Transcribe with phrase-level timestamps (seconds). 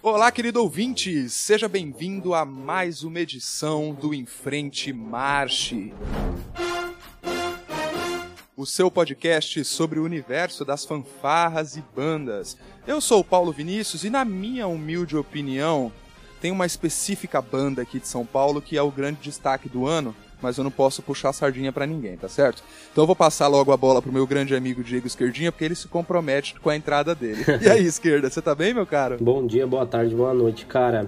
[0.00, 1.28] Olá, querido ouvinte!
[1.28, 5.92] Seja bem-vindo a mais uma edição do Em Frente Marche.
[8.56, 12.56] O seu podcast sobre o universo das fanfarras e bandas.
[12.86, 15.92] Eu sou o Paulo Vinícius e, na minha humilde opinião,
[16.40, 20.14] tem uma específica banda aqui de São Paulo que é o grande destaque do ano,
[20.42, 22.62] mas eu não posso puxar a sardinha para ninguém, tá certo?
[22.92, 25.74] Então eu vou passar logo a bola pro meu grande amigo Diego Esquerdinha, porque ele
[25.74, 27.44] se compromete com a entrada dele.
[27.60, 29.18] E aí, Esquerda, você tá bem, meu caro?
[29.20, 31.06] Bom dia, boa tarde, boa noite, cara.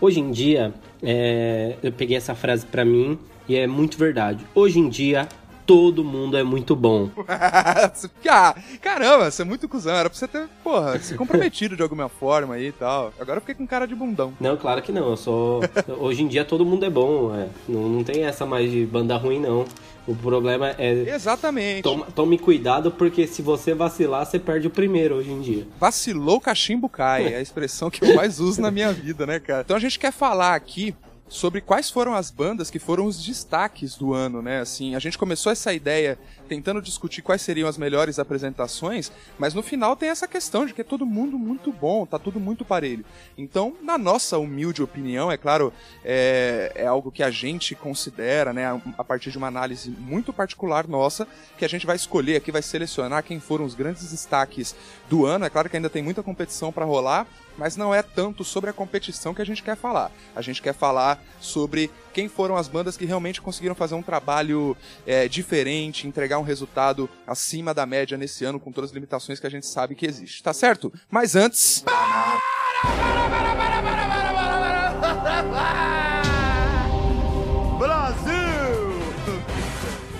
[0.00, 1.76] Hoje em dia, é...
[1.82, 4.44] eu peguei essa frase para mim e é muito verdade.
[4.54, 5.28] Hoje em dia,
[5.66, 7.10] todo mundo é muito bom.
[7.28, 9.94] ah, caramba, você é muito cuzão.
[9.94, 13.12] Era pra você ter, porra, se comprometido de alguma forma aí e tal.
[13.18, 14.32] Agora eu fiquei com cara de bundão.
[14.40, 15.10] Não, claro que não.
[15.10, 15.60] Eu sou.
[15.98, 17.34] Hoje em dia todo mundo é bom.
[17.34, 17.48] É.
[17.68, 19.64] Não, não tem essa mais de banda ruim, não.
[20.06, 21.14] O problema é.
[21.14, 21.82] Exatamente.
[21.82, 25.66] Toma, tome cuidado, porque se você vacilar, você perde o primeiro hoje em dia.
[25.78, 27.32] Vacilou, cachimbo cai.
[27.32, 29.62] É a expressão que eu mais uso na minha vida, né, cara?
[29.62, 30.94] Então a gente quer falar aqui
[31.32, 34.60] sobre quais foram as bandas que foram os destaques do ano, né?
[34.60, 39.62] Assim, a gente começou essa ideia tentando discutir quais seriam as melhores apresentações, mas no
[39.62, 43.04] final tem essa questão de que é todo mundo muito bom, tá tudo muito parelho.
[43.36, 45.72] Então, na nossa humilde opinião, é claro,
[46.04, 50.86] é, é algo que a gente considera, né, a partir de uma análise muito particular
[50.86, 51.26] nossa,
[51.56, 54.74] que a gente vai escolher aqui, vai selecionar quem foram os grandes destaques
[55.08, 55.44] do ano.
[55.44, 58.72] É claro que ainda tem muita competição para rolar, mas não é tanto sobre a
[58.72, 60.10] competição que a gente quer falar.
[60.34, 64.76] A gente quer falar sobre quem foram as bandas que realmente conseguiram fazer um trabalho
[65.06, 69.46] é, diferente, entregar um resultado acima da média nesse ano, com todas as limitações que
[69.46, 70.92] a gente sabe que existe, tá certo?
[71.10, 71.84] Mas antes.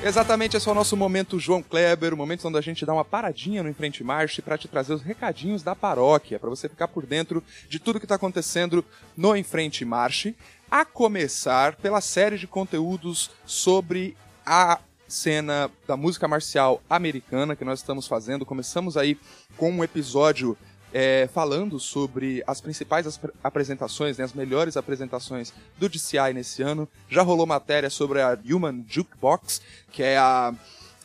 [0.05, 3.05] Exatamente, esse é o nosso momento João Kleber, o momento onde a gente dá uma
[3.05, 7.07] paradinha no Enfrente Marche para te trazer os recadinhos da paróquia, para você ficar por
[7.07, 8.85] dentro de tudo que está acontecendo
[9.17, 10.35] no Enfrente Marche,
[10.69, 14.81] a começar pela série de conteúdos sobre a
[15.13, 18.47] cena da música marcial americana que nós estamos fazendo.
[18.47, 19.19] Começamos aí
[19.59, 20.57] com um episódio
[20.91, 26.89] é, falando sobre as principais apresentações, né, as melhores apresentações do DCI nesse ano.
[27.11, 30.55] Já rolou matéria sobre a Human Jukebox, que é a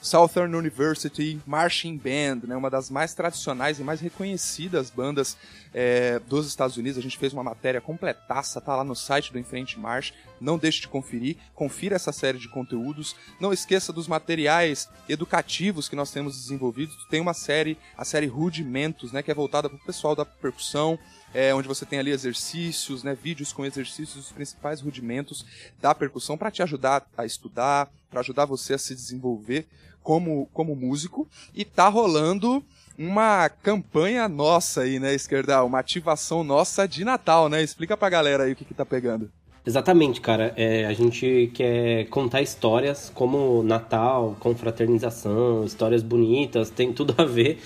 [0.02, 5.36] Southern University Marching Band, né, uma das mais tradicionais e mais reconhecidas bandas
[5.80, 6.98] é, dos Estados Unidos.
[6.98, 10.12] A gente fez uma matéria completaça, tá lá no site do Enfrente March.
[10.42, 13.16] Não deixe de conferir, confira essa série de conteúdos.
[13.40, 16.98] Não esqueça dos materiais educativos que nós temos desenvolvidos.
[17.12, 20.98] Tem uma série, a série Rudimentos, né, que é voltada para o pessoal da percussão,
[21.32, 25.46] é, onde você tem ali exercícios, né, vídeos com exercícios dos principais rudimentos
[25.80, 29.68] da percussão para te ajudar a estudar, para ajudar você a se desenvolver
[30.02, 31.28] como, como músico.
[31.54, 32.66] E tá rolando
[32.98, 35.68] uma campanha nossa aí, né, Esquerdal?
[35.68, 37.62] Uma ativação nossa de Natal, né?
[37.62, 39.30] Explica pra galera aí o que, que tá pegando.
[39.66, 40.54] Exatamente, cara.
[40.56, 47.60] É, a gente quer contar histórias como Natal, confraternização, histórias bonitas, tem tudo a ver.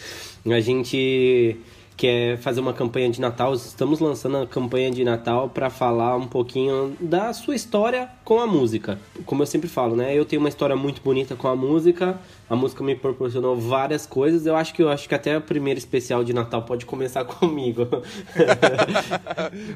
[0.45, 1.57] A gente
[2.01, 3.53] quer fazer uma campanha de Natal.
[3.53, 8.47] Estamos lançando a campanha de Natal para falar um pouquinho da sua história com a
[8.47, 8.97] música.
[9.23, 10.17] Como eu sempre falo, né?
[10.17, 12.19] Eu tenho uma história muito bonita com a música.
[12.49, 14.47] A música me proporcionou várias coisas.
[14.47, 17.87] Eu acho que eu acho que até o primeiro especial de Natal pode começar comigo.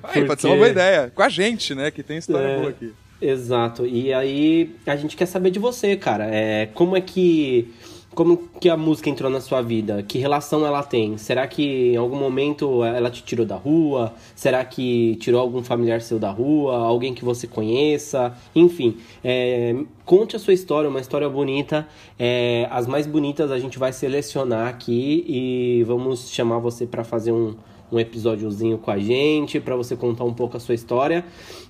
[0.01, 1.11] Aí, pode ser uma boa ideia.
[1.13, 1.91] Com a gente, né?
[1.91, 2.57] Que tem história é...
[2.57, 2.91] boa aqui.
[3.21, 3.85] Exato.
[3.85, 6.25] E aí a gente quer saber de você, cara.
[6.25, 7.71] É, como é que
[8.15, 10.01] como que a música entrou na sua vida?
[10.01, 11.17] Que relação ela tem?
[11.17, 14.13] Será que em algum momento ela te tirou da rua?
[14.33, 16.77] Será que tirou algum familiar seu da rua?
[16.77, 18.33] Alguém que você conheça?
[18.55, 21.87] Enfim, é, conte a sua história, uma história bonita.
[22.17, 27.33] É, as mais bonitas a gente vai selecionar aqui e vamos chamar você para fazer
[27.33, 27.53] um,
[27.91, 31.25] um episódiozinho com a gente, para você contar um pouco a sua história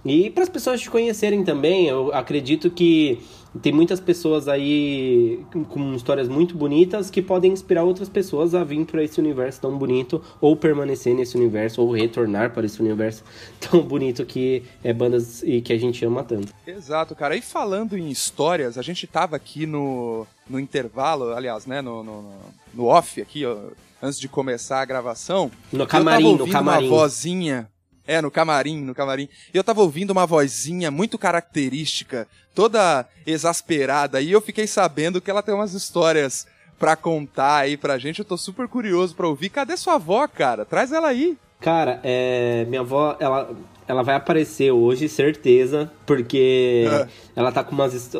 [0.05, 1.87] e para as pessoas te conhecerem também.
[1.87, 3.19] Eu acredito que
[3.61, 5.39] tem muitas pessoas aí
[5.69, 9.77] com histórias muito bonitas que podem inspirar outras pessoas a vir para esse universo tão
[9.77, 13.23] bonito ou permanecer nesse universo ou retornar para esse universo
[13.59, 16.53] tão bonito que é bandas e que a gente ama tanto.
[16.65, 17.35] Exato, cara.
[17.35, 22.33] E falando em histórias, a gente tava aqui no, no intervalo, aliás, né, no, no,
[22.73, 23.55] no off aqui, ó,
[24.01, 25.49] antes de começar a gravação.
[25.71, 26.87] No camarim, no camarim.
[26.87, 27.69] uma vozinha
[28.07, 29.27] é, no camarim, no camarim.
[29.53, 35.29] E eu tava ouvindo uma vozinha muito característica, toda exasperada, e eu fiquei sabendo que
[35.29, 36.47] ela tem umas histórias
[36.79, 38.19] pra contar aí pra gente.
[38.19, 39.49] Eu tô super curioso pra ouvir.
[39.49, 40.65] Cadê sua avó, cara?
[40.65, 41.37] Traz ela aí.
[41.59, 43.49] Cara, é, minha avó, ela,
[43.87, 47.07] ela vai aparecer hoje, certeza, porque é.
[47.35, 48.13] ela tá com umas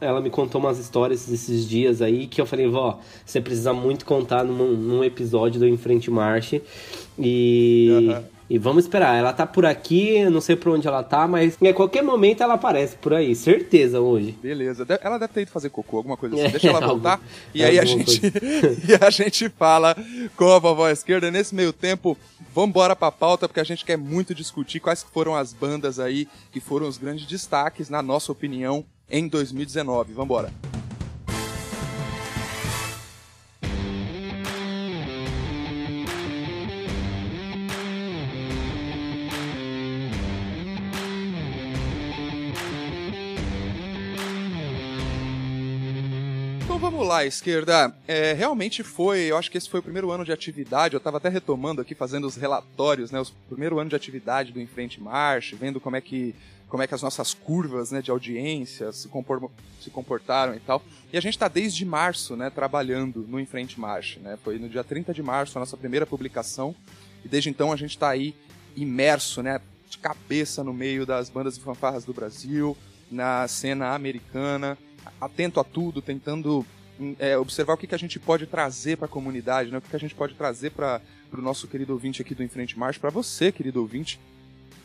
[0.00, 4.04] ela me contou umas histórias esses dias aí que eu falei, vó, você precisa muito
[4.04, 6.62] contar num, num episódio do Em Frente Marche.
[7.18, 9.16] E uhum E vamos esperar.
[9.16, 12.54] Ela tá por aqui, não sei por onde ela tá, mas em qualquer momento ela
[12.54, 14.36] aparece por aí, certeza hoje.
[14.42, 14.84] Beleza.
[15.00, 16.44] Ela deve ter ido fazer cocô, alguma coisa assim.
[16.46, 17.12] É, Deixa ela voltar.
[17.12, 17.24] Algum,
[17.54, 18.20] e aí a gente
[18.88, 19.96] e a gente fala
[20.36, 21.30] com a vovó esquerda.
[21.30, 22.18] Nesse meio tempo,
[22.52, 26.26] vamos embora pra pauta, porque a gente quer muito discutir quais foram as bandas aí
[26.50, 30.12] que foram os grandes destaques, na nossa opinião, em 2019.
[30.12, 30.79] Vamos embora.
[47.10, 47.92] Lá, esquerda.
[48.06, 50.94] É, realmente foi, eu acho que esse foi o primeiro ano de atividade.
[50.94, 53.20] Eu estava até retomando aqui, fazendo os relatórios, né?
[53.20, 56.34] O primeiro ano de atividade do Enfrente Marche, vendo como é que
[56.68, 60.80] como é que as nossas curvas né, de audiência se, compor, se comportaram e tal.
[61.12, 64.20] E a gente está desde março né, trabalhando no Enfrente Marche.
[64.20, 64.38] Né?
[64.44, 66.72] Foi no dia 30 de março a nossa primeira publicação.
[67.24, 68.36] E desde então a gente está aí
[68.76, 72.78] imerso, né, de cabeça no meio das bandas e fanfarras do Brasil,
[73.10, 74.78] na cena americana,
[75.20, 76.64] atento a tudo, tentando
[77.18, 79.78] é, observar o que, que a gente pode trazer para a comunidade, né?
[79.78, 81.00] o que, que a gente pode trazer para
[81.32, 84.20] o nosso querido ouvinte aqui do Enfrente Marcha, para você, querido ouvinte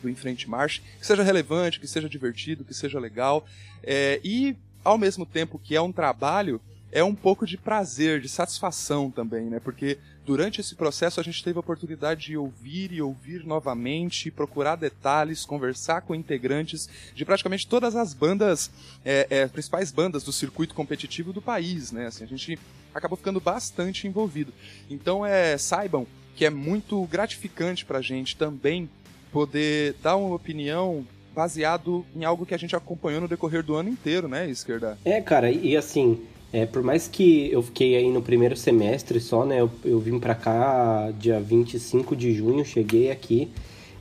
[0.01, 3.45] do Enfrente Marcha, que seja relevante, que seja divertido, que seja legal.
[3.83, 8.29] É, e, ao mesmo tempo que é um trabalho, é um pouco de prazer, de
[8.29, 9.59] satisfação também, né?
[9.59, 14.75] Porque durante esse processo a gente teve a oportunidade de ouvir e ouvir novamente, procurar
[14.75, 18.72] detalhes, conversar com integrantes de praticamente todas as bandas,
[19.06, 22.07] é, é, principais bandas do circuito competitivo do país, né?
[22.07, 22.57] Assim, a gente
[22.94, 24.51] acabou ficando bastante envolvido.
[24.89, 28.89] Então, é, saibam que é muito gratificante para a gente também
[29.31, 33.89] poder dar uma opinião baseado em algo que a gente acompanhou no decorrer do ano
[33.89, 34.98] inteiro, né, esquerda?
[35.04, 39.45] É, cara, e assim, é, por mais que eu fiquei aí no primeiro semestre só,
[39.45, 39.59] né?
[39.59, 43.50] Eu, eu vim pra cá dia 25 de junho, cheguei aqui.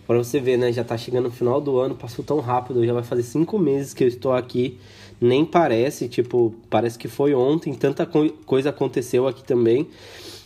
[0.07, 0.71] Pra você ver, né?
[0.71, 3.95] Já tá chegando no final do ano, passou tão rápido, já vai fazer cinco meses
[3.95, 4.79] que eu estou aqui.
[5.21, 9.89] Nem parece, tipo, parece que foi ontem, tanta co coisa aconteceu aqui também.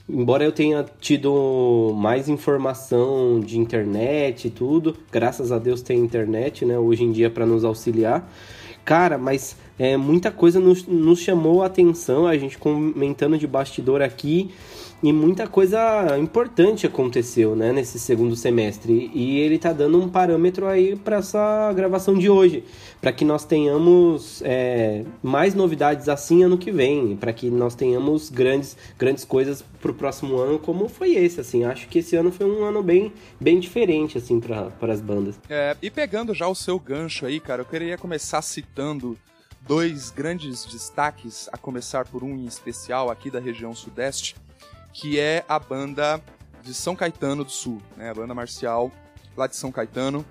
[0.09, 6.65] Embora eu tenha tido mais informação de internet e tudo, graças a Deus tem internet,
[6.65, 6.79] né?
[6.79, 8.27] Hoje em dia para nos auxiliar.
[8.85, 14.03] Cara, mas é, muita coisa nos, nos chamou a atenção, a gente comentando de bastidor
[14.03, 14.51] aqui,
[15.01, 19.11] e muita coisa importante aconteceu, né, nesse segundo semestre.
[19.15, 22.65] E ele tá dando um parâmetro aí para essa gravação de hoje,
[23.01, 28.29] para que nós tenhamos é, mais novidades assim ano que vem, para que nós tenhamos
[28.29, 31.63] grandes, grandes coisas pro próximo ano, como foi esse, assim.
[31.63, 35.39] Acho que esse ano foi um ano bem, bem diferente, assim, para as bandas.
[35.49, 39.17] É, e pegando já o seu gancho aí, cara, eu queria começar citando
[39.69, 44.35] dois grandes destaques, a começar por um em especial aqui da região sudeste,
[44.95, 46.21] que é a banda
[46.63, 48.09] de São Caetano do Sul, né?
[48.09, 48.91] a banda marcial
[49.37, 50.25] lá de São Caetano,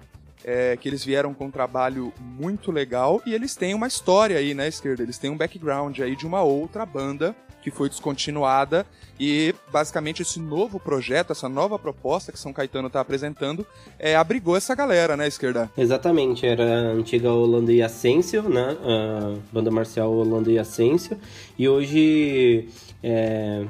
[0.44, 4.56] é, que eles vieram com um trabalho muito legal e eles têm uma história aí,
[4.56, 5.04] né, esquerda?
[5.04, 8.86] Eles têm um background aí de uma outra banda que foi descontinuada.
[9.20, 13.66] E basicamente esse novo projeto, essa nova proposta que São Caetano está apresentando,
[13.98, 15.72] é, abrigou essa galera, né, esquerda?
[15.76, 21.18] Exatamente, era a antiga Holanda e Ascencio, né, a banda marcial Holanda e Ascencio,
[21.58, 22.70] e hoje
[23.02, 23.66] é,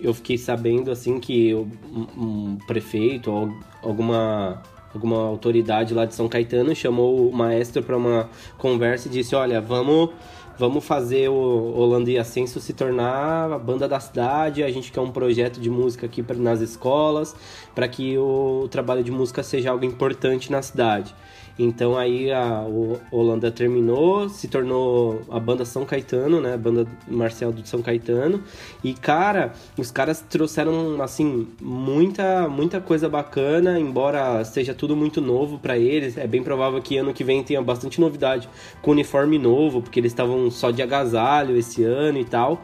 [0.00, 1.68] eu fiquei sabendo assim que um,
[2.16, 3.52] um prefeito ou
[3.82, 4.62] alguma
[4.94, 9.60] alguma autoridade lá de São Caetano chamou o maestro para uma conversa e disse: Olha,
[9.60, 10.10] vamos
[10.58, 14.62] vamos fazer o Holanda e Ascenso se tornar a banda da cidade.
[14.62, 17.34] A gente quer um projeto de música aqui nas escolas,
[17.74, 21.14] para que o trabalho de música seja algo importante na cidade.
[21.58, 22.64] Então aí a
[23.10, 26.54] Holanda terminou, se tornou a banda São Caetano, né?
[26.54, 28.42] A banda marcial do São Caetano.
[28.82, 35.58] E cara, os caras trouxeram assim muita muita coisa bacana, embora seja tudo muito novo
[35.58, 36.18] para eles.
[36.18, 38.48] É bem provável que ano que vem tenha bastante novidade
[38.82, 42.62] com uniforme novo, porque eles estavam só de agasalho esse ano e tal.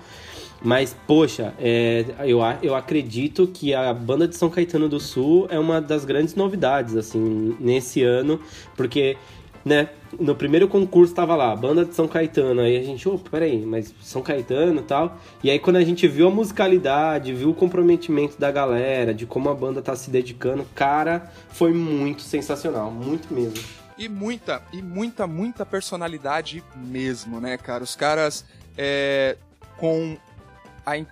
[0.63, 5.59] Mas, poxa, é, eu, eu acredito que a banda de São Caetano do Sul é
[5.59, 8.39] uma das grandes novidades, assim, nesse ano,
[8.77, 9.17] porque,
[9.65, 9.89] né,
[10.19, 13.65] no primeiro concurso tava lá, banda de São Caetano, aí a gente, opa, oh, peraí,
[13.65, 17.55] mas São Caetano e tal, e aí quando a gente viu a musicalidade, viu o
[17.55, 23.33] comprometimento da galera, de como a banda tá se dedicando, cara, foi muito sensacional, muito
[23.33, 23.65] mesmo.
[23.97, 27.85] E muita, e muita, muita personalidade mesmo, né, cara?
[27.85, 29.37] Os caras é,
[29.77, 30.17] com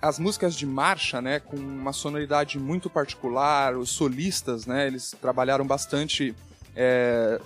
[0.01, 5.65] as músicas de marcha, né, com uma sonoridade muito particular, os solistas, né, eles trabalharam
[5.65, 6.35] bastante
[6.75, 7.39] é,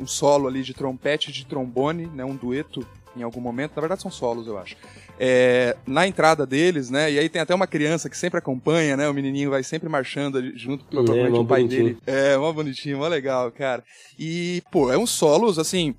[0.00, 3.80] um solo ali de trompete e de trombone, né, um dueto em algum momento, na
[3.80, 4.76] verdade são solos, eu acho.
[5.18, 7.10] é, na entrada deles, né?
[7.10, 9.08] E aí tem até uma criança que sempre acompanha, né?
[9.08, 11.84] O menininho vai sempre marchando junto com é, o pai bonitinho.
[11.84, 11.98] dele.
[12.06, 13.82] É, mó bonitinho, mó legal, cara.
[14.18, 15.94] E, pô, é um solos, assim...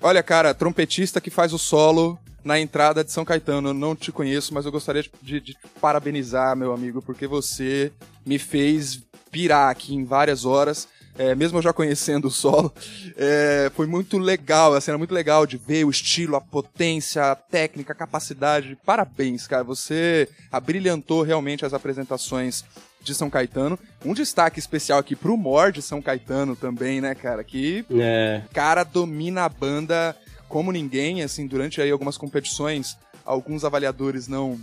[0.00, 2.18] Olha, cara, trompetista que faz o solo
[2.48, 3.68] na entrada de São Caetano.
[3.68, 7.92] Eu não te conheço, mas eu gostaria de, de, parabenizar, meu amigo, porque você
[8.24, 10.88] me fez pirar aqui em várias horas.
[11.18, 12.72] É, mesmo eu já conhecendo o solo,
[13.16, 17.34] é, foi muito legal, a cena muito legal de ver o estilo, a potência, a
[17.34, 18.78] técnica, a capacidade.
[18.86, 19.64] Parabéns, cara.
[19.64, 22.64] Você abrilhantou realmente as apresentações
[23.02, 23.78] de São Caetano.
[24.04, 27.44] Um destaque especial aqui pro Mor de São Caetano também, né, cara?
[27.44, 28.42] Que É.
[28.54, 30.16] cara domina a banda
[30.48, 34.58] como ninguém, assim, durante aí algumas competições, alguns avaliadores não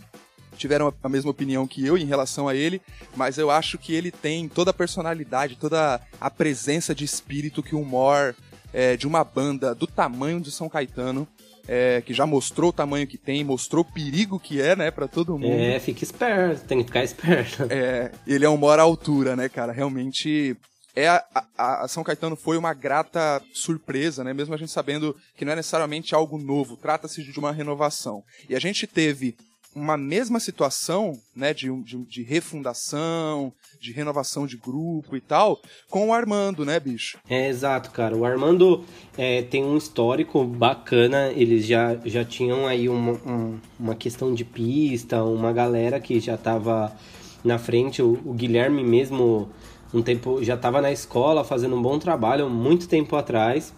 [0.58, 2.82] tiveram a mesma opinião que eu em relação a ele,
[3.15, 7.75] mas eu acho que ele tem toda a personalidade, toda a presença de espírito que
[7.75, 8.34] o Mor
[8.74, 11.27] é, de uma banda do tamanho de São Caetano,
[11.68, 15.08] é, que já mostrou o tamanho que tem, mostrou o perigo que é, né, pra
[15.08, 15.62] todo mundo.
[15.62, 17.63] É, fica esperto, tem que ficar esperto.
[17.70, 19.72] É, ele é um mora à altura, né, cara?
[19.72, 20.56] Realmente.
[20.96, 21.24] É a,
[21.58, 24.34] a- São Caetano foi uma grata surpresa, né?
[24.34, 28.24] Mesmo a gente sabendo que não é necessariamente algo novo, trata-se de uma renovação.
[28.50, 29.36] E a gente teve
[29.75, 35.60] uma mesma situação, né, de, de, de refundação, de renovação de grupo e tal,
[35.90, 37.18] com o Armando, né, bicho?
[37.30, 38.16] É, exato, cara.
[38.16, 38.86] O Armando
[39.18, 41.30] é, tem um histórico bacana.
[41.34, 46.38] Eles já, já tinham aí uma, um- uma questão de pista, uma galera que já
[46.38, 46.96] tava
[47.44, 48.02] na frente.
[48.02, 49.50] O, o Guilherme mesmo,
[49.94, 53.74] um tempo, já tava na escola fazendo um bom trabalho, muito tempo atrás.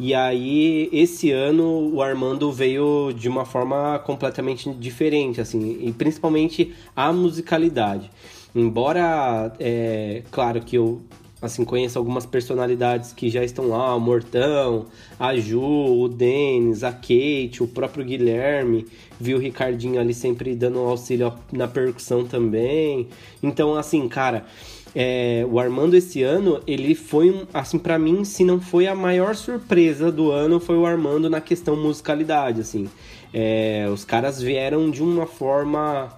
[0.00, 6.72] E aí, esse ano, o Armando veio de uma forma completamente diferente, assim, e principalmente
[6.94, 8.08] a musicalidade.
[8.54, 11.02] Embora, é, claro que eu
[11.40, 14.86] assim conheço algumas personalidades que já estão lá, o Mortão,
[15.18, 18.86] a Ju, o Denis, a Kate, o próprio Guilherme,
[19.20, 23.08] viu o Ricardinho ali sempre dando auxílio na percussão também.
[23.42, 24.46] Então, assim, cara,
[24.94, 29.34] é, o Armando esse ano, ele foi, assim, pra mim, se não foi a maior
[29.36, 32.88] surpresa do ano, foi o Armando na questão musicalidade, assim.
[33.32, 36.08] É, os caras vieram de uma forma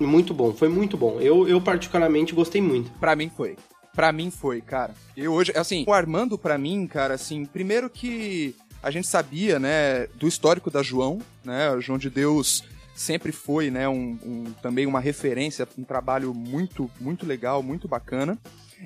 [0.00, 1.18] muito bom, foi muito bom.
[1.20, 2.90] Eu, eu particularmente gostei muito.
[2.98, 3.56] Pra mim foi.
[3.94, 4.94] Pra mim foi, cara.
[5.16, 10.06] Eu hoje, assim, o Armando pra mim, cara, assim, primeiro que a gente sabia, né,
[10.14, 14.86] do histórico da João, né, o João de Deus sempre foi, né, um, um- também
[14.86, 18.36] uma referência, um trabalho muito, muito legal, muito bacana.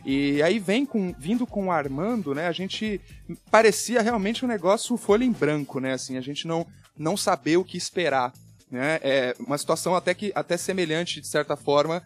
[0.05, 3.01] E aí vem com, vindo com o Armando, né, a gente
[3.51, 7.65] parecia realmente um negócio folha em branco, né, assim, a gente não, não saber o
[7.65, 8.33] que esperar,
[8.71, 12.03] né, é uma situação até que, até semelhante, de certa forma,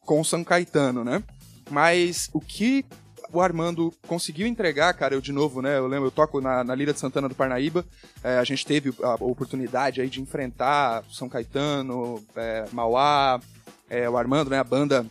[0.00, 1.22] com o São Caetano, né?
[1.70, 2.84] Mas o que
[3.32, 5.78] o Armando conseguiu entregar, cara, eu de novo, né?
[5.78, 7.84] Eu lembro, eu toco na, na Lira de Santana do Parnaíba.
[8.24, 13.40] é, a gente teve a oportunidade aí de enfrentar São Caetano, é, Mauá,
[13.88, 14.58] é, o Armando, né?
[14.58, 15.06] A banda.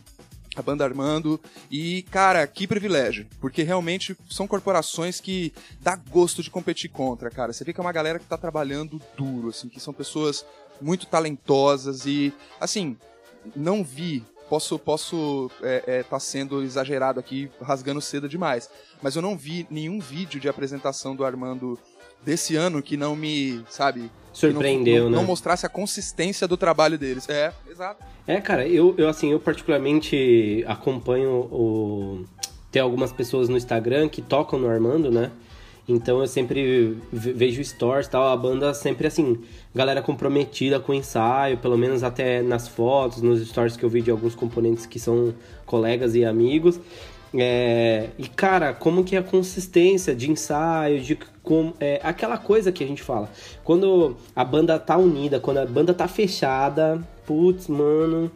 [0.56, 1.40] A banda Armando.
[1.70, 3.28] E, cara, que privilégio.
[3.40, 7.52] Porque realmente são corporações que dá gosto de competir contra, cara.
[7.52, 10.44] Você vê que é uma galera que tá trabalhando duro, assim, que são pessoas
[10.80, 12.96] muito talentosas e, assim,
[13.54, 14.24] não vi.
[14.48, 18.70] Posso posso é, é, tá sendo exagerado aqui, rasgando seda demais.
[19.02, 21.78] Mas eu não vi nenhum vídeo de apresentação do Armando
[22.24, 25.16] desse ano que não me, sabe, Surpreendeu, não, não, né?
[25.16, 27.28] não mostrasse a consistência do trabalho deles.
[27.28, 28.04] É, exato.
[28.26, 32.24] É, cara, eu, eu assim, eu particularmente acompanho o.
[32.70, 35.30] Tem algumas pessoas no Instagram que tocam no Armando, né?
[35.88, 39.38] Então eu sempre ve- vejo stories tal, a banda sempre assim,
[39.74, 44.02] galera comprometida com o ensaio, pelo menos até nas fotos, nos stories que eu vi
[44.02, 46.78] de alguns componentes que são colegas e amigos.
[47.34, 52.72] É, e cara, como que é a consistência de ensaio, de como é aquela coisa
[52.72, 53.30] que a gente fala.
[53.64, 58.30] Quando a banda tá unida, quando a banda tá fechada, putz, mano,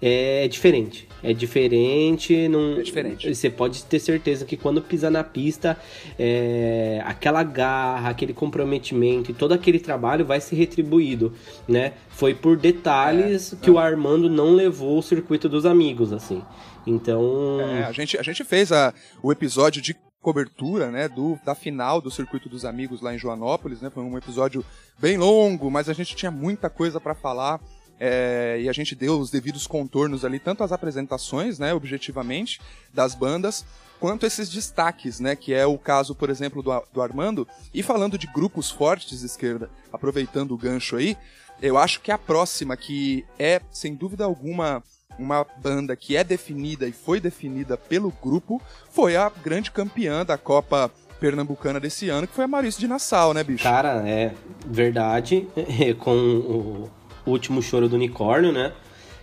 [0.00, 1.08] é diferente.
[1.22, 2.78] É diferente, não.
[2.78, 3.34] É diferente.
[3.34, 5.76] Você pode ter certeza que quando pisar na pista,
[6.18, 11.32] é, aquela garra, aquele comprometimento e todo aquele trabalho vai ser retribuído,
[11.66, 11.94] né?
[12.10, 16.42] Foi por detalhes que o Armando não levou o circuito dos amigos, assim.
[16.86, 21.54] Então, É, a, gente, a gente fez a, o episódio de cobertura, né, do, da
[21.54, 24.64] final do Circuito dos Amigos lá em Joanópolis, né, foi um episódio
[24.98, 27.60] bem longo, mas a gente tinha muita coisa para falar,
[28.00, 32.60] é, e a gente deu os devidos contornos ali, tanto as apresentações, né, objetivamente,
[32.92, 33.64] das bandas,
[33.98, 38.16] quanto esses destaques, né, que é o caso, por exemplo, do, do Armando, e falando
[38.16, 41.16] de grupos fortes de esquerda, aproveitando o gancho aí,
[41.60, 44.82] eu acho que a próxima, que é, sem dúvida alguma,
[45.18, 50.38] uma banda que é definida e foi definida pelo grupo, foi a grande campeã da
[50.38, 53.64] Copa Pernambucana desse ano, que foi a Maurício de Nassau, né, bicho?
[53.64, 54.32] cara, é
[54.64, 55.48] verdade.
[55.98, 56.90] Com o,
[57.30, 58.72] último choro do unicórnio, né?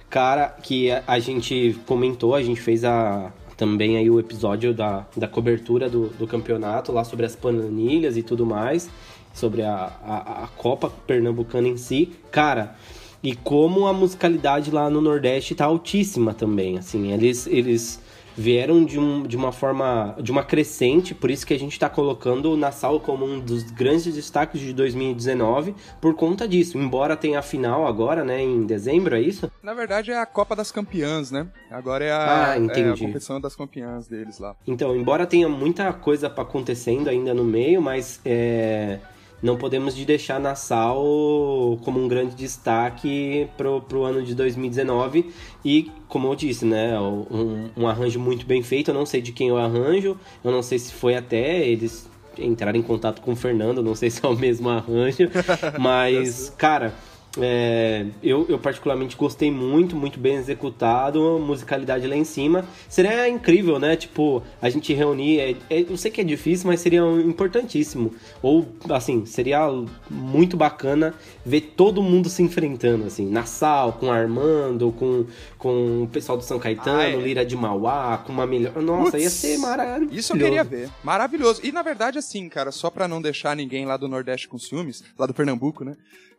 [0.09, 5.27] Cara, que a, gente comentou, a gente fez a, também aí o episódio da, da
[5.27, 8.89] cobertura do, do campeonato lá sobre as planilhas e tudo mais,
[9.33, 12.13] sobre a, a, a Copa Pernambucana em si.
[12.31, 12.75] Cara,
[13.21, 17.99] e como a musicalidade lá no Nordeste tá altíssima também, assim, eles, eles
[18.35, 21.89] vieram de, um, de uma forma, de uma crescente, por isso que a gente está
[21.89, 26.77] colocando o Nassau como um dos grandes destaques de 2019, por conta disso.
[26.77, 29.51] Embora tenha a final agora, né, em dezembro, é isso?
[29.63, 31.47] Na verdade é a Copa das Campeãs, né?
[31.69, 32.57] Agora é a, ah.
[32.57, 34.55] É a competição das campeãs deles lá.
[34.67, 38.99] Então, embora tenha muita coisa acontecendo ainda no meio, mas é
[39.45, 45.31] não podemos de deixar Nassau como um grande destaque pro, pro ano de 2019
[45.63, 49.31] e como eu disse, né, um, um arranjo muito bem feito, eu não sei de
[49.31, 52.09] quem é o arranjo, eu não sei se foi até eles
[52.39, 55.29] entraram em contato com o Fernando, não sei se é o mesmo arranjo,
[55.79, 56.95] mas, cara,
[57.41, 62.65] é, eu, eu, particularmente gostei muito, muito bem executado, musicalidade lá em cima.
[62.87, 63.95] Seria incrível, né?
[63.95, 65.39] Tipo, a gente reunir.
[65.39, 68.13] É, é, eu sei que é difícil, mas seria importantíssimo.
[68.41, 69.67] Ou, assim, seria
[70.09, 71.13] muito bacana
[71.45, 73.29] ver todo mundo se enfrentando, assim.
[73.29, 75.25] Nassau, com Armando, com,
[75.57, 77.15] com o pessoal do São Caetano, ah, é.
[77.15, 78.81] Lira de Mauá, com uma melhor.
[78.81, 80.15] Nossa, Puts, ia ser maravilhoso.
[80.15, 80.89] Isso eu queria ver.
[81.03, 81.61] Maravilhoso.
[81.63, 85.03] E na verdade, assim, cara, só pra não deixar ninguém lá do Nordeste com ciúmes,
[85.17, 85.95] lá do Pernambuco, né?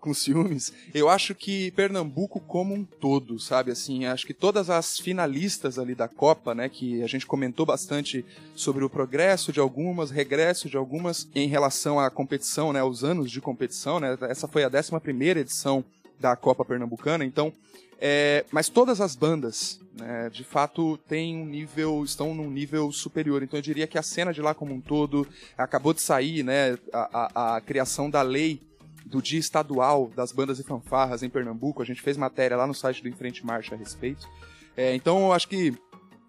[0.06, 0.72] com ciúmes.
[0.94, 3.70] Eu acho que Pernambuco como um todo, sabe?
[3.70, 8.24] Assim, acho que todas as finalistas ali da Copa, né, que a gente comentou bastante
[8.54, 13.30] sobre o progresso de algumas, regresso de algumas em relação à competição, né, os anos
[13.30, 14.16] de competição, né?
[14.22, 15.84] Essa foi a 11 primeira edição
[16.18, 17.52] da Copa Pernambucana, então
[17.98, 23.42] é, mas todas as bandas, né, de fato, têm um nível, estão num nível superior.
[23.42, 25.26] Então eu diria que a cena de lá como um todo
[25.56, 28.60] acabou de sair, né, a, a, a criação da lei
[29.06, 31.80] do Dia Estadual das Bandas e Fanfarras em Pernambuco.
[31.80, 34.28] A gente fez matéria lá no site do Enfrente Marcha a respeito.
[34.76, 35.74] É, então eu acho que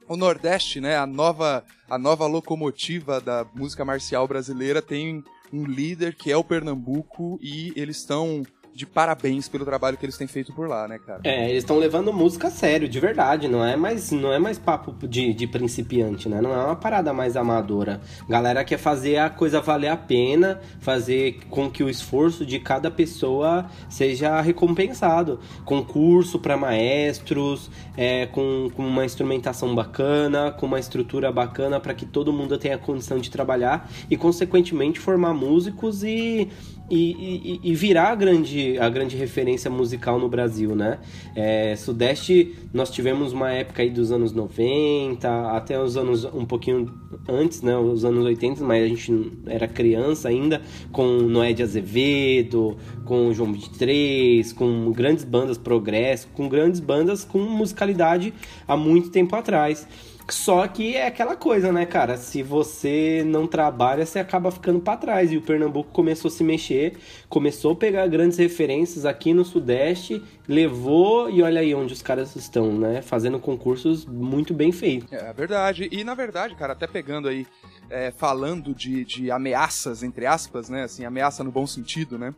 [0.07, 6.15] o Nordeste, né, a nova, a nova locomotiva da música marcial brasileira tem um líder
[6.15, 8.43] que é o Pernambuco e eles estão
[8.77, 11.21] de parabéns pelo trabalho que eles têm feito por lá, né, cara?
[11.23, 14.59] É, eles estão levando música a sério, de verdade, não é mais, não é mais
[14.59, 16.39] papo de, de principiante, né?
[16.39, 17.99] Não é uma parada mais amadora.
[18.29, 22.91] Galera quer fazer a coisa valer a pena, fazer com que o esforço de cada
[22.91, 25.39] pessoa seja recompensado.
[25.65, 32.05] Concurso para maestros, é, com, com uma instrumentação bacana, com uma estrutura bacana para que
[32.05, 36.47] todo mundo tenha condição de trabalhar e, consequentemente, formar músicos e
[36.89, 40.99] e, e, virar a grande, a grande referência musical no Brasil, né?
[41.35, 46.93] É, Sudeste, nós tivemos uma época aí dos anos 90, até os anos um pouquinho
[47.27, 47.77] antes, né?
[47.77, 53.51] Os anos 80, mas a gente era criança ainda, com Noé de Azevedo, com João
[53.51, 58.33] 23, com grandes bandas progresso, com grandes bandas com musicalidade
[58.67, 59.87] há muito tempo atrás.
[60.29, 62.17] Só que é aquela coisa, né, cara?
[62.17, 65.31] Se você não trabalha, você acaba ficando para trás.
[65.31, 66.97] E o Pernambuco começou a se mexer,
[67.29, 72.35] começou a pegar grandes referências aqui no Sudeste, levou e olha aí onde os caras
[72.35, 73.01] estão, né?
[73.01, 75.11] Fazendo concursos muito bem feitos.
[75.13, 75.87] É verdade.
[75.91, 77.47] E na verdade, cara, até pegando aí,
[77.89, 80.83] é, falando de, de ameaças, entre aspas, né?
[80.83, 82.35] Assim, ameaça no bom sentido, né?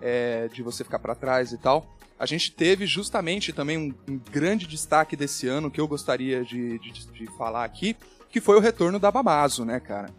[0.00, 4.20] É, de você ficar para trás e tal a gente teve justamente também um, um,
[4.30, 7.96] grande destaque desse ano que eu gostaria de, de, de, falar aqui,
[8.30, 10.10] que foi o retorno da Bamazo, né, cara?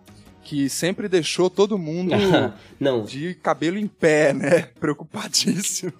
[0.43, 2.11] Que sempre deixou todo mundo
[2.79, 3.03] não.
[3.03, 4.69] de cabelo em pé, né?
[4.79, 5.93] Preocupadíssimo.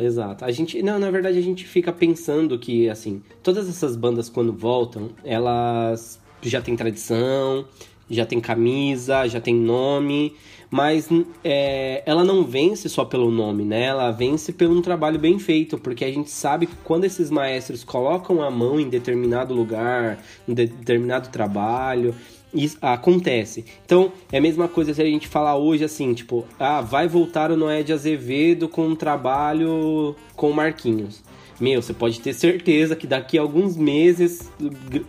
[0.00, 0.44] Exato.
[0.44, 4.52] A gente, não, na verdade a gente fica pensando que, assim, todas essas bandas quando
[4.52, 7.66] voltam, elas já têm tradição,
[8.08, 10.34] já tem camisa, já tem nome,
[10.70, 11.08] mas
[11.44, 13.84] é, ela não vence só pelo nome, né?
[13.84, 17.84] Ela vence pelo um trabalho bem feito, porque a gente sabe que quando esses maestros
[17.84, 22.14] colocam a mão em determinado lugar, em determinado trabalho,
[22.52, 23.64] isso acontece.
[23.84, 27.50] Então, é a mesma coisa se a gente falar hoje assim, tipo, ah, vai voltar
[27.50, 31.22] o Noé de Azevedo com um trabalho com o Marquinhos
[31.58, 34.50] meu, você pode ter certeza que daqui a alguns meses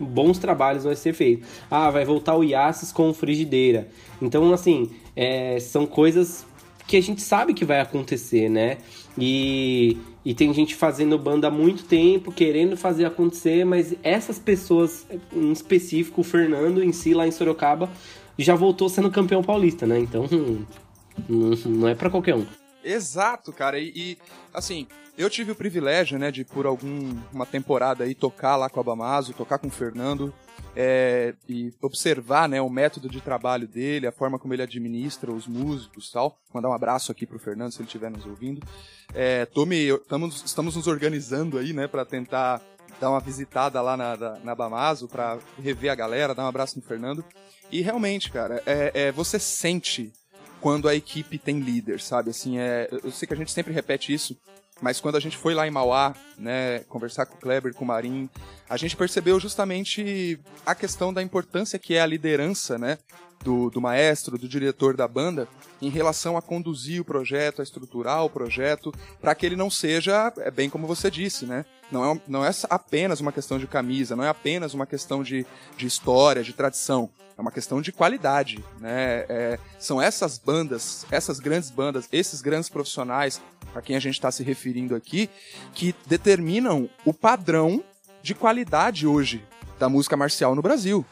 [0.00, 1.48] bons trabalhos vão ser feitos.
[1.70, 3.88] Ah, vai voltar o Yassis com frigideira.
[4.20, 6.46] Então, assim, é, são coisas
[6.86, 8.78] que a gente sabe que vai acontecer, né?
[9.18, 15.04] E, e tem gente fazendo banda há muito tempo, querendo fazer acontecer, mas essas pessoas,
[15.32, 17.90] em específico, o Fernando em si, lá em Sorocaba,
[18.38, 19.98] já voltou sendo campeão paulista, né?
[19.98, 20.28] Então,
[21.28, 22.46] não, é para qualquer um.
[22.84, 23.76] Exato, cara.
[23.80, 24.18] E, e,
[24.54, 24.86] assim,
[25.18, 29.32] eu tive o privilégio, né, de por alguma temporada aí tocar lá com a Bamazo,
[29.32, 30.32] tocar com o Fernando
[30.76, 35.46] é, e observar, né, o método de trabalho dele, a forma como ele administra os
[35.46, 36.38] músicos, tal.
[36.52, 38.64] Mandar um abraço aqui pro Fernando se ele estiver nos ouvindo.
[39.14, 42.62] É, estamos, estamos nos organizando aí, né, para tentar
[43.00, 46.76] dar uma visitada lá na, na, na Bamazo para rever a galera, dar um abraço
[46.76, 47.24] no Fernando.
[47.70, 50.12] E realmente, cara, é, é, você sente
[50.60, 52.30] quando a equipe tem líder, sabe?
[52.30, 54.36] Assim, é, eu sei que a gente sempre repete isso,
[54.80, 57.88] mas quando a gente foi lá em Mauá, né, conversar com o Kleber, com o
[57.88, 58.28] Marim,
[58.68, 62.98] a gente percebeu justamente a questão da importância que é a liderança, né,
[63.42, 65.48] do, do maestro, do diretor da banda,
[65.80, 70.32] em relação a conduzir o projeto, a estruturar o projeto, para que ele não seja,
[70.38, 74.16] é bem como você disse, né, não é, não é apenas uma questão de camisa,
[74.16, 78.64] não é apenas uma questão de, de história, de tradição, é uma questão de qualidade,
[78.80, 79.24] né?
[79.28, 83.40] É, são essas bandas, essas grandes bandas, esses grandes profissionais
[83.72, 85.30] a quem a gente está se referindo aqui,
[85.72, 87.82] que determinam o padrão
[88.22, 89.44] de qualidade hoje
[89.78, 91.06] da música marcial no Brasil.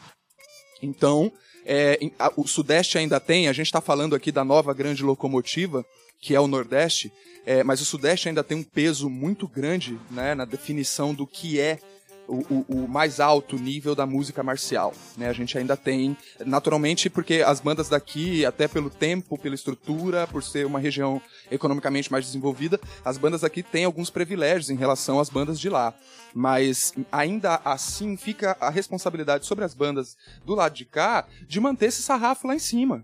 [0.81, 1.31] Então,
[1.65, 1.97] é,
[2.35, 5.85] o Sudeste ainda tem, a gente está falando aqui da nova grande locomotiva,
[6.19, 7.09] que é o Nordeste,
[7.45, 11.57] é, mas o Sudeste ainda tem um peso muito grande né, na definição do que
[11.57, 11.79] é
[12.27, 14.93] o, o, mais alto nível da música marcial.
[15.15, 15.29] Né?
[15.29, 20.43] A gente ainda tem, naturalmente, porque as bandas daqui, até pelo tempo, pela estrutura, por
[20.43, 25.29] ser uma região economicamente mais desenvolvida, as bandas aqui têm alguns privilégios em relação às
[25.29, 25.93] bandas de lá.
[26.33, 31.87] Mas ainda assim fica a responsabilidade sobre as bandas do lado de cá de manter
[31.87, 33.03] esse sarrafo lá em cima.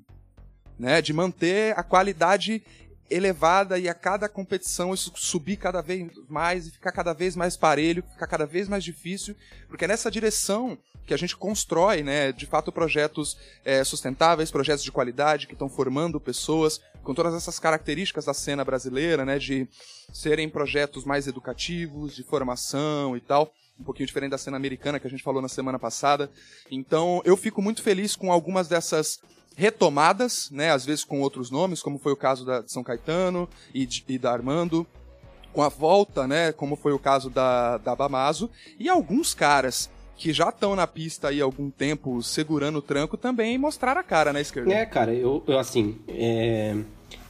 [0.77, 2.63] Né, de manter a qualidade
[3.13, 7.55] elevada e a cada competição isso subir cada vez mais e ficar cada vez mais
[7.55, 9.35] parelho, ficar cada vez mais difícil,
[9.67, 14.83] porque é nessa direção que a gente constrói, né, de fato, projetos é, sustentáveis, projetos
[14.83, 19.67] de qualidade que estão formando pessoas com todas essas características da cena brasileira, né, de
[20.13, 25.07] serem projetos mais educativos, de formação e tal um pouquinho diferente da cena americana que
[25.07, 26.29] a gente falou na semana passada.
[26.69, 29.19] Então, eu fico muito feliz com algumas dessas
[29.55, 33.47] retomadas, né, às vezes com outros nomes, como foi o caso da de São Caetano
[33.73, 34.85] e, de, e da Armando,
[35.51, 40.31] com a volta, né, como foi o caso da, da Bamazo, e alguns caras que
[40.31, 44.31] já estão na pista aí há algum tempo segurando o tranco também mostraram a cara
[44.31, 44.73] na esquerda.
[44.73, 46.75] É, cara, eu, eu assim, é...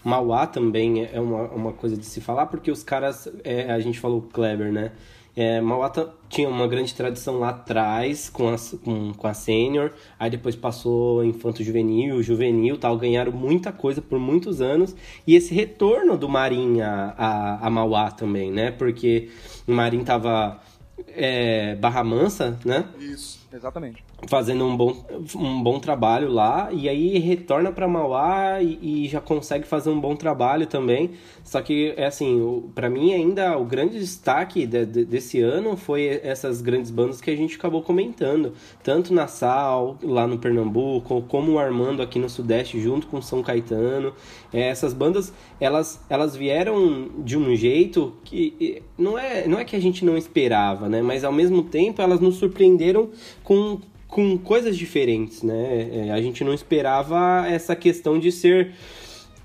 [0.03, 3.99] Mauá também é uma, uma coisa de se falar, porque os caras, é, a gente
[3.99, 4.91] falou Kleber, né?
[5.35, 5.91] É, Mauá
[6.29, 11.25] tinha uma grande tradição lá atrás com a, com, com a sênior, aí depois passou
[11.25, 14.95] infanto juvenil, juvenil tal, ganharam muita coisa por muitos anos.
[15.25, 18.71] E esse retorno do Marim a, a, a Mauá também, né?
[18.71, 19.29] Porque
[19.67, 20.59] o Marim tava
[21.07, 22.85] é, Barra Mansa, né?
[22.99, 24.95] Isso, exatamente fazendo um bom,
[25.35, 29.99] um bom trabalho lá e aí retorna para Mauá e, e, já consegue fazer um
[29.99, 31.11] bom trabalho também.
[31.43, 36.21] Só que é assim, para mim ainda o grande destaque de, de, desse ano foi
[36.23, 41.53] essas grandes bandas que a gente acabou comentando, tanto na Sal lá no Pernambuco, como
[41.53, 44.13] o Armando aqui no Sudeste junto com São Caetano.
[44.53, 49.75] É, essas bandas elas elas vieram de um jeito que não é não é que
[49.75, 51.01] a gente não esperava, né?
[51.01, 53.09] Mas ao mesmo tempo elas nos surpreenderam
[53.43, 53.79] com
[54.13, 55.89] com coisas diferentes, né?
[55.91, 58.71] É, a gente não esperava essa questão de ser.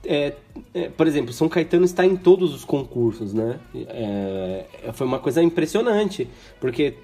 [0.04, 0.34] É,
[0.74, 3.58] é, por exemplo, São Caetano está em todos os concursos, né?
[3.74, 6.28] É, foi uma coisa impressionante,
[6.60, 6.94] porque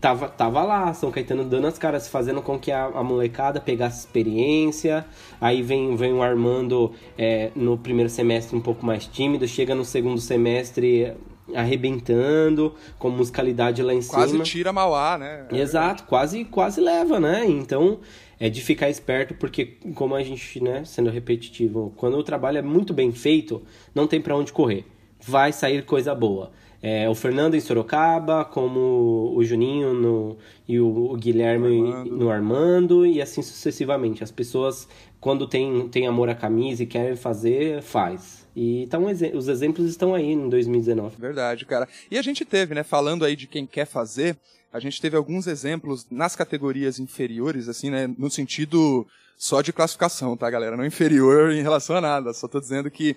[0.00, 4.00] tava, tava lá, São Caetano dando as caras, fazendo com que a, a molecada pegasse
[4.00, 5.04] experiência.
[5.38, 9.84] Aí vem, vem o Armando é, no primeiro semestre um pouco mais tímido, chega no
[9.84, 11.12] segundo semestre
[11.54, 14.38] arrebentando, com musicalidade lá em quase cima.
[14.40, 15.46] Quase tira Mauá, né?
[15.52, 17.46] Exato, quase, quase leva, né?
[17.46, 18.00] Então
[18.38, 22.62] é de ficar esperto, porque como a gente, né, sendo repetitivo, quando o trabalho é
[22.62, 23.62] muito bem feito,
[23.94, 24.86] não tem para onde correr.
[25.20, 26.50] Vai sair coisa boa.
[26.82, 32.16] É, o Fernando em Sorocaba, como o Juninho no, e o, o Guilherme Armando.
[32.16, 34.24] no Armando, e assim sucessivamente.
[34.24, 34.88] As pessoas,
[35.20, 38.46] quando tem, tem amor à camisa e querem fazer, faz.
[38.56, 41.16] E um os exemplos estão aí em 2019.
[41.18, 41.88] Verdade, cara.
[42.10, 44.36] E a gente teve, né, falando aí de quem quer fazer,
[44.72, 50.36] a gente teve alguns exemplos nas categorias inferiores, assim, né, no sentido só de classificação,
[50.36, 50.76] tá, galera?
[50.76, 52.32] Não inferior em relação a nada.
[52.34, 53.16] Só tô dizendo que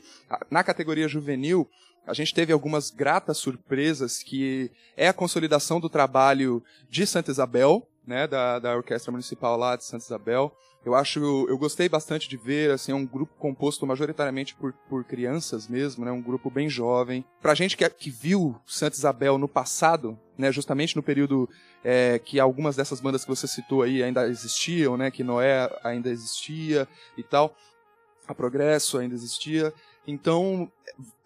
[0.49, 1.67] na categoria juvenil,
[2.05, 7.87] a gente teve algumas gratas surpresas que é a consolidação do trabalho de Santa Isabel,
[8.05, 10.53] né, da, da Orquestra Municipal lá de Santa Isabel.
[10.85, 15.05] Eu acho, eu gostei bastante de ver, assim, é um grupo composto majoritariamente por, por
[15.05, 17.23] crianças mesmo, né, um grupo bem jovem.
[17.41, 21.49] Pra gente que, que viu Santa Isabel no passado, né, justamente no período
[21.85, 26.09] é, que algumas dessas bandas que você citou aí ainda existiam, né, que Noé ainda
[26.09, 26.85] existia
[27.17, 27.55] e tal,
[28.27, 29.73] a Progresso ainda existia,
[30.05, 30.71] Então,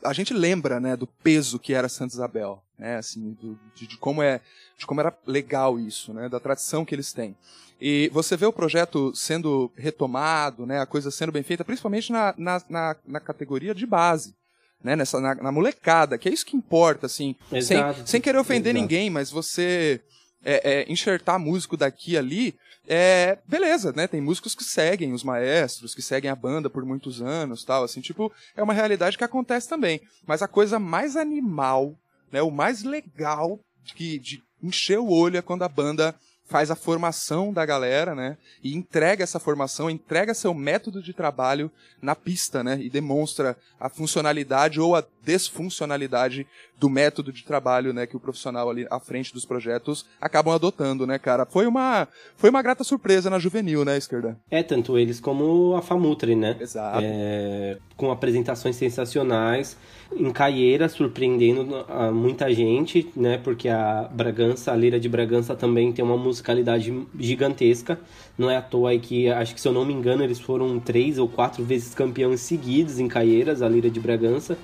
[0.04, 3.98] a gente lembra, né, do peso que era Santa Isabel, né, assim, do, de, de,
[3.98, 4.40] como é,
[4.78, 7.36] de como era legal isso, né, da tradição que eles têm.
[7.80, 12.34] E você vê o projeto sendo retomado, né, a coisa sendo bem feita, principalmente na,
[12.38, 14.36] na, na, na categoria de base.
[14.84, 17.98] Né, nessa, na, na, molecada, que é isso que importa, assim, Exato.
[17.98, 18.82] sem, sem querer ofender Exato.
[18.82, 20.00] ninguém, mas você
[20.46, 22.56] é, é, enxertar músico daqui e ali,
[22.88, 24.08] é, beleza, né?
[24.08, 28.00] Tem músicos que seguem os maestros, que seguem a banda por muitos anos, tal, assim,
[28.00, 30.02] tipo, é uma realidade que acontece também.
[30.26, 31.96] Mas a coisa mais animal,
[32.32, 36.16] né, o mais legal de, de encher o olho é quando a banda
[36.48, 38.38] faz a formação da galera, né?
[38.64, 41.70] E entrega essa formação, entrega seu método de trabalho
[42.02, 42.80] na pista, né?
[42.82, 46.48] E demonstra a funcionalidade ou a desfuncionalidade
[46.80, 48.08] do método de trabalho, né?
[48.08, 51.46] Que o profissional ali à frente dos projetos acabam adotando, né, cara?
[51.46, 52.08] Foi uma,
[52.38, 54.38] foi uma grata surpresa na juvenil, né, esquerda?
[54.50, 56.56] É, tanto eles como a Famutri, né?
[56.60, 57.00] Exato.
[57.04, 59.76] É, com apresentações sensacionais
[60.16, 63.38] em Caieira, surpreendendo muita gente, né?
[63.38, 68.00] Porque a Bragança, a Lira de Bragança também tem uma musicalidade gigantesca.
[68.38, 71.18] Não é à toa que, acho que se eu não me engano, eles foram três
[71.18, 74.58] ou quatro vezes campeões seguidos em Caieiras, a Lira de Bragança.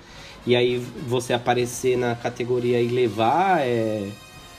[0.45, 4.09] E aí você aparecer na categoria e levar, é,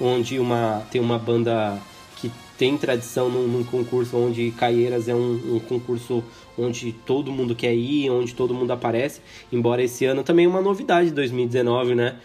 [0.00, 1.79] onde uma, tem uma banda
[2.16, 6.24] que tem tradição num, num concurso onde Caieiras é um, um concurso
[6.57, 9.20] onde todo mundo quer ir, onde todo mundo aparece.
[9.53, 12.16] Embora esse ano também é uma novidade 2019, né?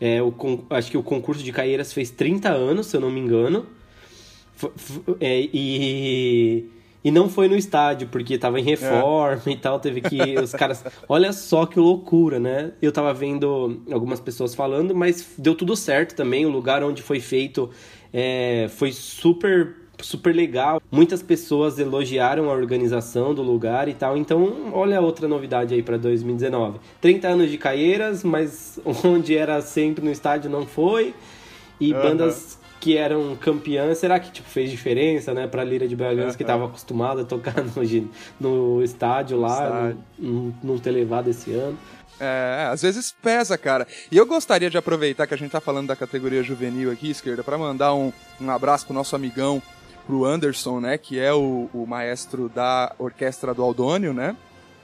[0.00, 0.34] É, o,
[0.70, 3.66] acho que o concurso de Caieiras fez 30 anos, se eu não me engano.
[5.20, 6.68] É, e,
[7.04, 9.50] e não foi no estádio, porque tava em reforma é.
[9.50, 10.38] e tal, teve que.
[10.38, 10.84] Os caras.
[11.08, 12.72] Olha só que loucura, né?
[12.80, 16.46] Eu tava vendo algumas pessoas falando, mas deu tudo certo também.
[16.46, 17.70] O lugar onde foi feito
[18.12, 20.82] é, foi super super legal.
[20.90, 24.16] Muitas pessoas elogiaram a organização do lugar e tal.
[24.16, 26.80] Então, olha outra novidade aí para 2019.
[27.00, 31.14] 30 anos de Caieiras, mas onde era sempre no estádio não foi.
[31.80, 32.02] E uhum.
[32.02, 36.36] bandas que eram campeãs, será que tipo, fez diferença, né, pra Lira de Bragança, uhum.
[36.36, 39.98] que estava acostumada a tocar no, no estádio lá, estádio.
[40.18, 41.78] Não, não ter levado esse ano?
[42.18, 43.86] É, às vezes pesa, cara.
[44.10, 47.44] E eu gostaria de aproveitar que a gente tá falando da categoria juvenil aqui, esquerda,
[47.44, 49.62] para mandar um, um abraço pro nosso amigão
[50.04, 54.34] pro Anderson, né, que é o, o maestro da orquestra do Aldônio, né?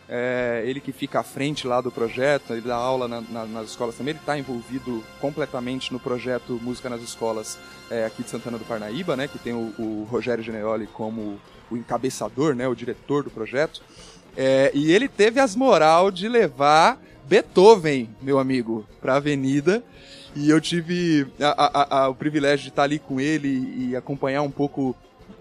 [0.09, 3.71] É, ele que fica à frente lá do projeto, ele dá aula na, na, nas
[3.71, 7.59] escolas também, ele está envolvido completamente no projeto Música nas Escolas
[7.90, 11.38] é, aqui de Santana do Parnaíba, né, que tem o, o Rogério Geneoli como
[11.71, 13.83] o encabeçador, né, o diretor do projeto.
[14.35, 19.85] É, e ele teve as moral de levar Beethoven, meu amigo, para a avenida.
[20.35, 24.42] E eu tive a, a, a, o privilégio de estar ali com ele e acompanhar
[24.42, 24.97] um pouco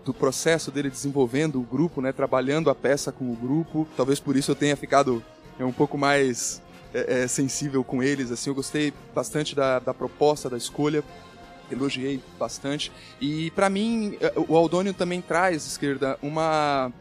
[0.07, 3.85] do processo dele desenvolvendo o grupo, né, trabalhando a peça com o grupo.
[3.97, 5.21] Talvez por isso eu tenha ficado
[5.59, 6.61] é, um pouco mais
[6.93, 8.31] é, é, sensível com eles.
[8.31, 11.03] Assim, eu gostei bastante da, da proposta, da escolha,
[11.69, 12.89] elogiei bastante.
[13.19, 16.91] E para mim, é, o Aldônio também traz, esquerda, uma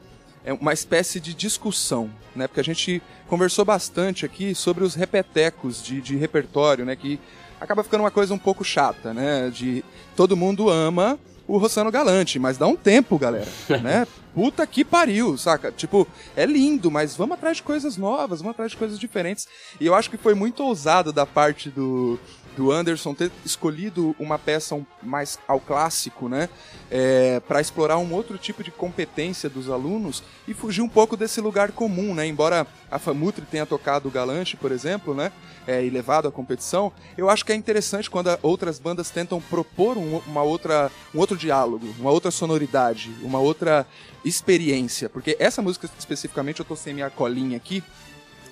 [0.45, 2.47] é uma espécie de discussão, né?
[2.47, 6.95] Porque a gente conversou bastante aqui sobre os repetecos de, de repertório, né?
[6.95, 7.19] Que
[7.61, 9.51] acaba ficando uma coisa um pouco chata, né?
[9.51, 13.49] De todo mundo ama o Rossano Galante, mas dá um tempo, galera,
[13.83, 14.07] né?
[14.35, 15.73] Puta que pariu, saca?
[15.73, 16.07] Tipo,
[16.37, 19.49] é lindo, mas vamos atrás de coisas novas, vamos atrás de coisas diferentes.
[19.81, 22.19] E eu acho que foi muito ousado da parte do,
[22.57, 26.49] do Anderson ter escolhido uma peça mais ao clássico, né?
[26.91, 31.41] É, para explorar um outro tipo de competência dos alunos e fugir um pouco desse
[31.41, 32.27] lugar comum, né?
[32.27, 35.31] Embora a Famutri tenha tocado o Galante, por exemplo, né?
[35.67, 39.99] É, e levado à competição, eu acho que é interessante quando outras bandas tentam propor
[39.99, 43.87] um, uma outra, um outro diálogo, uma outra sonoridade, uma outra
[44.25, 45.09] experiência.
[45.09, 47.83] Porque essa música especificamente, eu tô sem minha colinha aqui,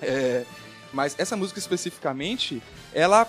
[0.02, 0.44] é,
[0.92, 2.62] mas essa música especificamente,
[2.92, 3.26] ela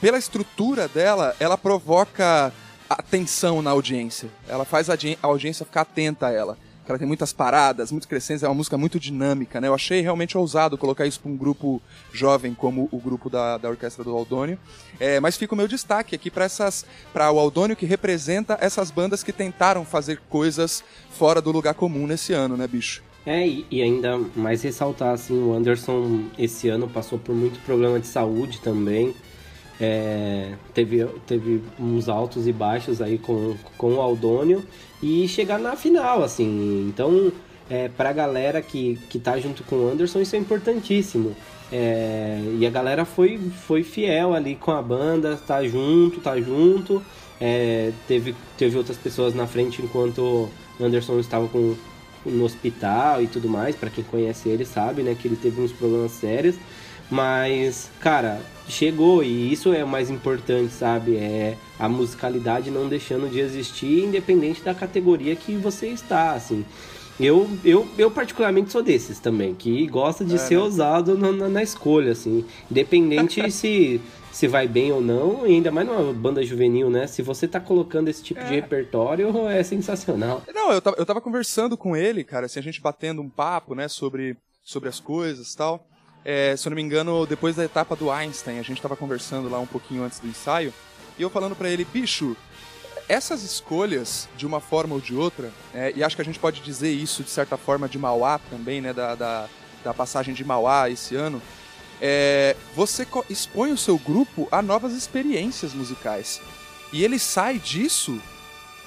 [0.00, 2.52] pela estrutura dela, ela provoca
[2.88, 4.28] atenção na audiência.
[4.48, 6.56] Ela faz a audiência ficar atenta a ela.
[6.88, 9.68] Ela tem muitas paradas, muito crescentes, é uma música muito dinâmica, né?
[9.68, 13.68] Eu achei realmente ousado colocar isso para um grupo jovem como o grupo da, da
[13.68, 14.58] Orquestra do Aldônio.
[14.98, 18.90] É, mas fica o meu destaque aqui para essas para o Aldônio que representa essas
[18.90, 23.02] bandas que tentaram fazer coisas fora do lugar comum nesse ano, né, bicho?
[23.26, 28.06] É, e ainda mais ressaltar, assim, o Anderson esse ano passou por muito problema de
[28.06, 29.14] saúde também.
[29.80, 34.64] É, teve, teve uns altos e baixos aí com, com o Aldônio
[35.02, 36.86] e chegar na final, assim.
[36.88, 37.32] Então,
[37.70, 41.36] é, pra galera que, que tá junto com o Anderson, isso é importantíssimo.
[41.70, 47.02] É, e a galera foi, foi fiel ali com a banda, tá junto, tá junto.
[47.40, 50.48] É, teve, teve outras pessoas na frente enquanto
[50.80, 51.76] Anderson estava com,
[52.24, 53.76] no hospital e tudo mais.
[53.76, 56.56] Para quem conhece ele sabe, né, que ele teve uns problemas sérios.
[57.10, 61.16] Mas, cara, chegou e isso é o mais importante, sabe?
[61.16, 66.64] É a musicalidade não deixando de existir, independente da categoria que você está, assim.
[67.20, 70.60] Eu, eu, eu particularmente sou desses também, que gosta de é, ser né?
[70.60, 72.44] ousado na, na, na, escolha, assim.
[72.70, 74.00] Independente se,
[74.30, 77.08] se vai bem ou não, ainda mais numa banda juvenil, né?
[77.08, 78.44] Se você tá colocando esse tipo é.
[78.44, 80.44] de repertório, é sensacional.
[80.54, 83.74] Não, eu tava, eu tava conversando com ele, cara, assim, a gente batendo um papo,
[83.74, 85.87] né, sobre, sobre as coisas e tal.
[86.30, 89.48] É, se eu não me engano, depois da etapa do Einstein, a gente tava conversando
[89.48, 90.74] lá um pouquinho antes do ensaio,
[91.18, 92.36] e eu falando para ele, bicho,
[93.08, 96.60] essas escolhas, de uma forma ou de outra, é, e acho que a gente pode
[96.60, 99.48] dizer isso de certa forma de Mauá também, né, da, da,
[99.82, 101.40] da passagem de Mauá esse ano,
[101.98, 106.42] é, você expõe o seu grupo a novas experiências musicais.
[106.92, 108.20] E ele sai disso,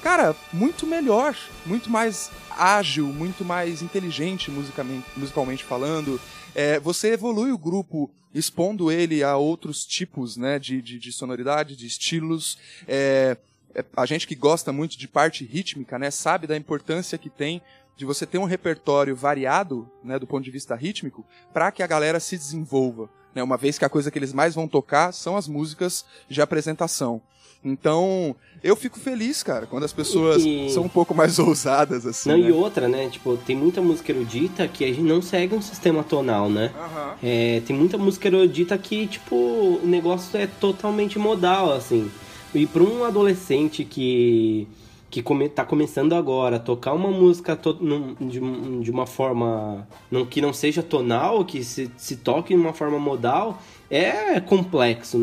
[0.04, 6.22] cara, muito melhor, muito mais ágil, muito mais inteligente musicalmente, musicalmente falando.
[6.54, 11.76] É, você evolui o grupo expondo ele a outros tipos né, de, de, de sonoridade,
[11.76, 12.58] de estilos.
[12.88, 13.38] É,
[13.74, 17.62] é, a gente que gosta muito de parte rítmica, né, sabe da importância que tem
[17.96, 21.88] de você ter um repertório variado, né, do ponto de vista rítmico, para que a
[21.88, 25.38] galera se desenvolva, né, uma vez que a coisa que eles mais vão tocar são
[25.38, 27.22] as músicas de apresentação.
[27.64, 30.70] Então, eu fico feliz, cara, quando as pessoas e...
[30.70, 32.30] são um pouco mais ousadas, assim.
[32.30, 32.50] Não, né?
[32.50, 33.10] e outra, né?
[33.10, 36.72] Tipo, tem muita música erudita que a gente não segue um sistema tonal, né?
[36.76, 37.14] Uhum.
[37.24, 42.12] É, tem muita música erudita que, tipo, o negócio é totalmente modal, assim.
[42.54, 44.68] E para um adolescente que
[45.12, 48.40] que come, tá começando agora, tocar uma música to, num, de,
[48.82, 52.98] de, uma forma não, que não seja tonal, que se, se toque de uma forma
[52.98, 55.20] modal, é complexo.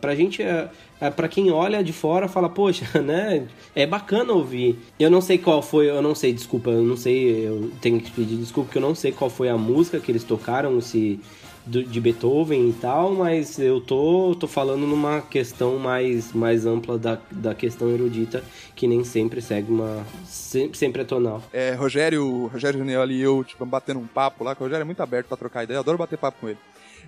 [0.00, 0.42] Pra gente,
[1.14, 3.46] pra quem olha de fora, fala, poxa, né?
[3.74, 4.78] É bacana ouvir.
[4.98, 8.10] Eu não sei qual foi, eu não sei, desculpa, eu não sei, eu tenho que
[8.10, 11.20] pedir desculpa, porque eu não sei qual foi a música que eles tocaram, se
[11.68, 17.18] de Beethoven e tal, mas eu tô, tô falando numa questão mais, mais ampla da,
[17.30, 18.42] da questão erudita,
[18.74, 20.04] que nem sempre segue uma.
[20.24, 21.42] sempre, sempre é tonal.
[21.52, 24.86] É, Rogério, Rogério Junioli e eu, tipo, batendo um papo lá, que o Rogério é
[24.86, 26.58] muito aberto para trocar ideia, eu adoro bater papo com ele.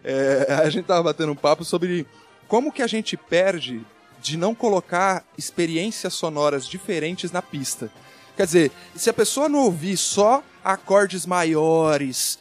[0.05, 2.07] É, a gente tava batendo um papo sobre
[2.49, 3.85] como que a gente perde
[4.21, 7.91] de não colocar experiências sonoras diferentes na pista.
[8.37, 12.39] Quer dizer, se a pessoa não ouvir só acordes maiores,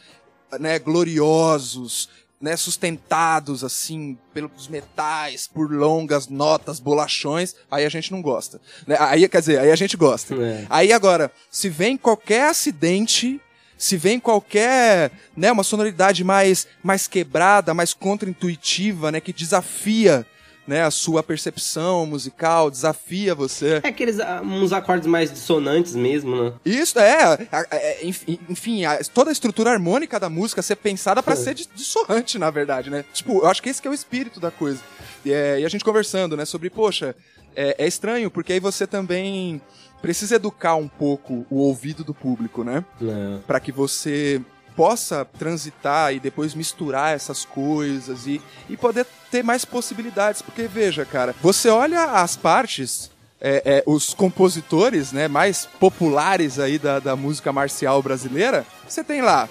[0.58, 2.08] né, gloriosos,
[2.40, 8.60] né, sustentados assim pelos metais, por longas notas, bolachões, aí a gente não gosta.
[8.86, 8.96] Né?
[8.98, 10.34] Aí, quer dizer, aí a gente gosta.
[10.34, 10.66] É.
[10.70, 13.40] Aí agora, se vem qualquer acidente,
[13.80, 20.26] se vem qualquer, né, uma sonoridade mais mais quebrada, mais contraintuitiva, né, que desafia
[20.66, 23.80] né, a sua percepção musical, desafia você.
[23.82, 26.52] É aqueles ah, uns acordes mais dissonantes mesmo, né?
[26.62, 27.48] Isso, é.
[27.70, 28.06] é
[28.48, 28.82] enfim,
[29.14, 33.02] toda a estrutura harmônica da música ser pensada para ser dissonante, na verdade, né?
[33.14, 34.80] Tipo, eu acho que esse que é o espírito da coisa.
[35.24, 37.16] E, é, e a gente conversando, né, sobre, poxa,
[37.54, 39.60] é, é estranho, porque aí você também
[40.00, 42.84] precisa educar um pouco o ouvido do público, né?
[43.02, 43.38] É.
[43.46, 44.40] Para que você
[44.74, 50.40] possa transitar e depois misturar essas coisas e, e poder ter mais possibilidades.
[50.40, 53.10] Porque, veja, cara, você olha as partes.
[53.42, 59.22] É, é, os compositores né, mais populares aí da, da música marcial brasileira, você tem
[59.22, 59.48] lá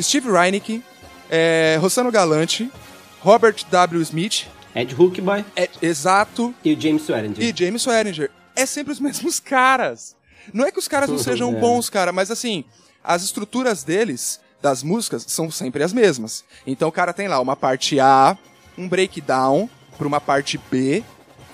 [0.00, 0.80] Steve Reinick,
[1.28, 2.70] é, Rossano Galante,
[3.20, 4.00] Robert W.
[4.02, 7.42] Smith, Ed Hookboy, Ed, exato, e o James Swearinger.
[7.42, 8.30] E James Swearinger.
[8.56, 10.16] É sempre os mesmos caras.
[10.52, 11.60] Não é que os caras não sejam é.
[11.60, 12.64] bons, cara, mas assim,
[13.02, 16.44] as estruturas deles das músicas são sempre as mesmas.
[16.66, 18.36] Então o cara tem lá uma parte A,
[18.78, 21.04] um breakdown para uma parte B,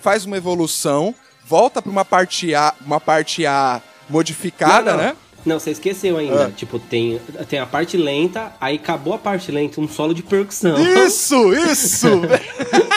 [0.00, 5.04] faz uma evolução, volta para uma parte A, uma parte A modificada, não, não.
[5.04, 5.16] né?
[5.46, 6.46] Não, você esqueceu ainda.
[6.46, 6.50] Ah.
[6.50, 10.76] Tipo, tem, tem a parte lenta, aí acabou a parte lenta, um solo de percussão.
[10.78, 12.08] Isso, isso!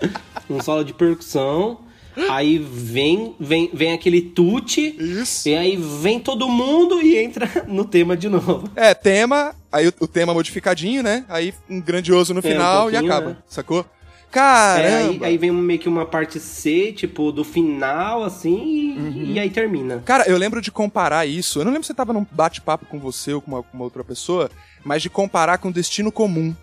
[0.48, 1.80] um solo de percussão.
[2.28, 4.96] Aí vem, vem, vem aquele tute.
[4.98, 5.48] Isso.
[5.48, 8.68] E aí vem todo mundo e entra no tema de novo.
[8.74, 11.24] É, tema, aí o, o tema modificadinho, né?
[11.28, 13.36] Aí um grandioso no é, final um e acaba, né?
[13.46, 13.86] sacou?
[14.30, 14.88] Caramba!
[14.88, 19.24] É, aí, aí, vem meio que uma parte C, tipo, do final, assim, e, uhum.
[19.24, 20.02] e, aí termina.
[20.04, 21.60] Cara, eu lembro de comparar isso.
[21.60, 23.84] Eu não lembro se você tava num bate-papo com você ou com uma, com uma
[23.84, 24.50] outra pessoa,
[24.84, 26.54] mas de comparar com Destino Comum.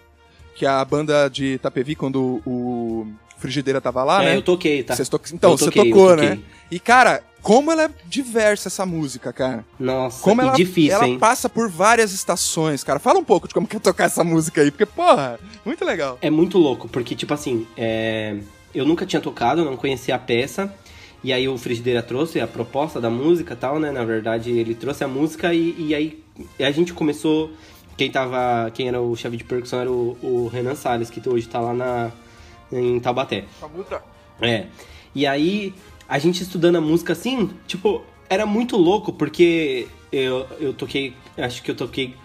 [0.53, 4.37] Que é a banda de Itapevi, quando o Frigideira tava lá, é, né?
[4.37, 4.95] eu toquei, tá?
[4.95, 5.21] To...
[5.33, 6.39] Então, eu você toquei, tocou, né?
[6.71, 9.63] E, cara, como ela é diversa essa música, cara.
[9.79, 11.19] Nossa, como ela, difícil, ela hein?
[11.19, 12.97] passa por várias estações, cara.
[12.97, 16.17] Fala um pouco de como que é tocar essa música aí, porque, porra, muito legal.
[16.21, 18.37] É muito louco, porque, tipo assim, é...
[18.73, 20.73] eu nunca tinha tocado, não conhecia a peça.
[21.23, 23.91] E aí o Frigideira trouxe a proposta da música tal, né?
[23.91, 26.23] Na verdade, ele trouxe a música e, e aí
[26.59, 27.51] a gente começou.
[27.97, 28.69] Quem tava.
[28.71, 31.73] Quem era o chefe de percussão era o, o Renan Salles, que hoje tá lá
[31.73, 32.11] na,
[32.71, 33.45] em Taubaté.
[34.41, 34.67] É.
[35.13, 35.73] E aí,
[36.07, 41.13] a gente estudando a música assim, tipo, era muito louco, porque eu, eu toquei.
[41.37, 42.15] Acho que eu toquei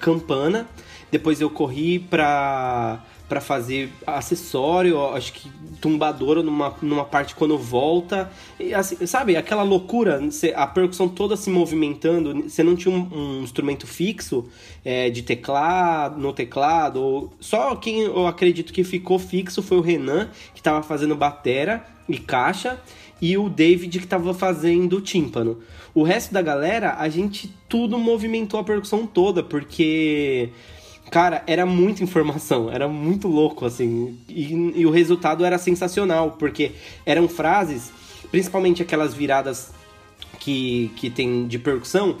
[0.00, 0.66] campana.
[1.10, 5.50] Depois eu corri pra para fazer acessório, acho que
[5.80, 8.30] tumbadora numa, numa parte quando volta.
[8.58, 10.20] E, assim, sabe, aquela loucura,
[10.54, 14.48] a percussão toda se movimentando, você não tinha um, um instrumento fixo
[14.84, 17.02] é, de teclado, no teclado.
[17.02, 21.84] Ou, só quem eu acredito que ficou fixo foi o Renan, que estava fazendo batera
[22.08, 22.80] e caixa,
[23.20, 25.58] e o David que estava fazendo tímpano.
[25.94, 30.50] O resto da galera, a gente tudo movimentou a percussão toda, porque
[31.10, 34.18] Cara, era muita informação, era muito louco, assim.
[34.28, 36.72] E, e, o resultado era sensacional, porque
[37.04, 37.92] eram frases,
[38.30, 39.70] principalmente aquelas viradas
[40.40, 42.16] que, que tem de percussão.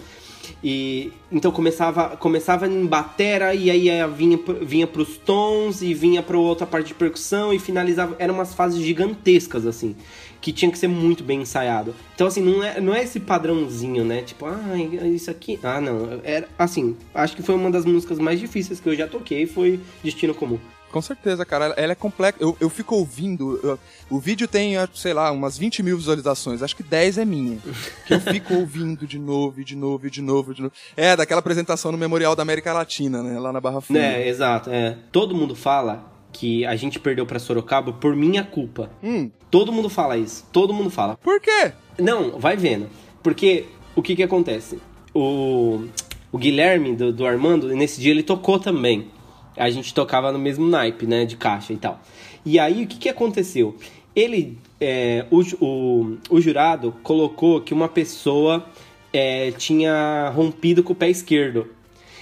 [0.62, 6.38] E então começava, começava em batera e aí vinha, vinha pros tons e vinha para
[6.38, 8.16] outra parte de percussão e finalizava.
[8.18, 9.94] Eram umas fases gigantescas, assim
[10.40, 11.92] que tinha que ser muito bem ensaiado.
[12.14, 14.22] Então, assim, não é, não é esse padrãozinho, né?
[14.22, 14.78] Tipo, ah,
[15.12, 15.58] isso aqui.
[15.60, 16.20] Ah, não.
[16.22, 19.80] Era, assim, acho que foi uma das músicas mais difíceis que eu já toquei, foi
[20.04, 20.60] Destino Comum.
[20.90, 21.74] Com certeza, cara.
[21.76, 22.38] Ela é complexa.
[22.40, 23.60] Eu, eu fico ouvindo.
[23.62, 23.78] Eu,
[24.08, 26.62] o vídeo tem, sei lá, umas 20 mil visualizações.
[26.62, 27.58] Acho que 10 é minha.
[28.06, 30.72] Que eu fico ouvindo de novo, de novo, de novo, de novo.
[30.96, 33.38] É, daquela apresentação no Memorial da América Latina, né?
[33.38, 34.00] Lá na Barra Funda.
[34.00, 34.70] É, exato.
[34.70, 34.96] É.
[35.12, 38.90] Todo mundo fala que a gente perdeu para Sorocaba por minha culpa.
[39.02, 39.30] Hum.
[39.50, 40.46] Todo mundo fala isso.
[40.52, 41.16] Todo mundo fala.
[41.16, 41.72] Por quê?
[41.98, 42.88] Não, vai vendo.
[43.22, 44.78] Porque o que que acontece?
[45.14, 45.84] O,
[46.30, 49.10] o Guilherme do, do Armando, nesse dia ele tocou também.
[49.56, 51.24] A gente tocava no mesmo naipe, né?
[51.24, 52.00] De caixa e tal.
[52.44, 53.76] E aí o que que aconteceu?
[54.14, 58.64] Ele, é, o, o, o jurado colocou que uma pessoa
[59.12, 61.68] é, tinha rompido com o pé esquerdo.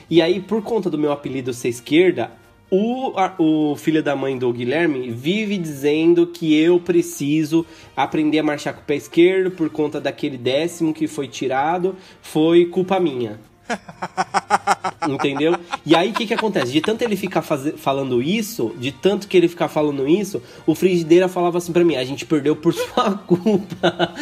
[0.08, 2.30] E aí, por conta do meu apelido ser esquerda,
[2.70, 7.64] o, a, o filho da mãe do Guilherme vive dizendo que eu preciso
[7.96, 12.66] aprender a marchar com o pé esquerdo por conta daquele décimo que foi tirado, foi
[12.66, 13.38] culpa minha.
[15.08, 15.54] Entendeu?
[15.84, 16.72] E aí o que, que acontece?
[16.72, 17.74] De tanto ele ficar faz...
[17.76, 21.96] falando isso, de tanto que ele ficar falando isso, o Frigideira falava assim pra mim:
[21.96, 24.14] a gente perdeu por sua culpa.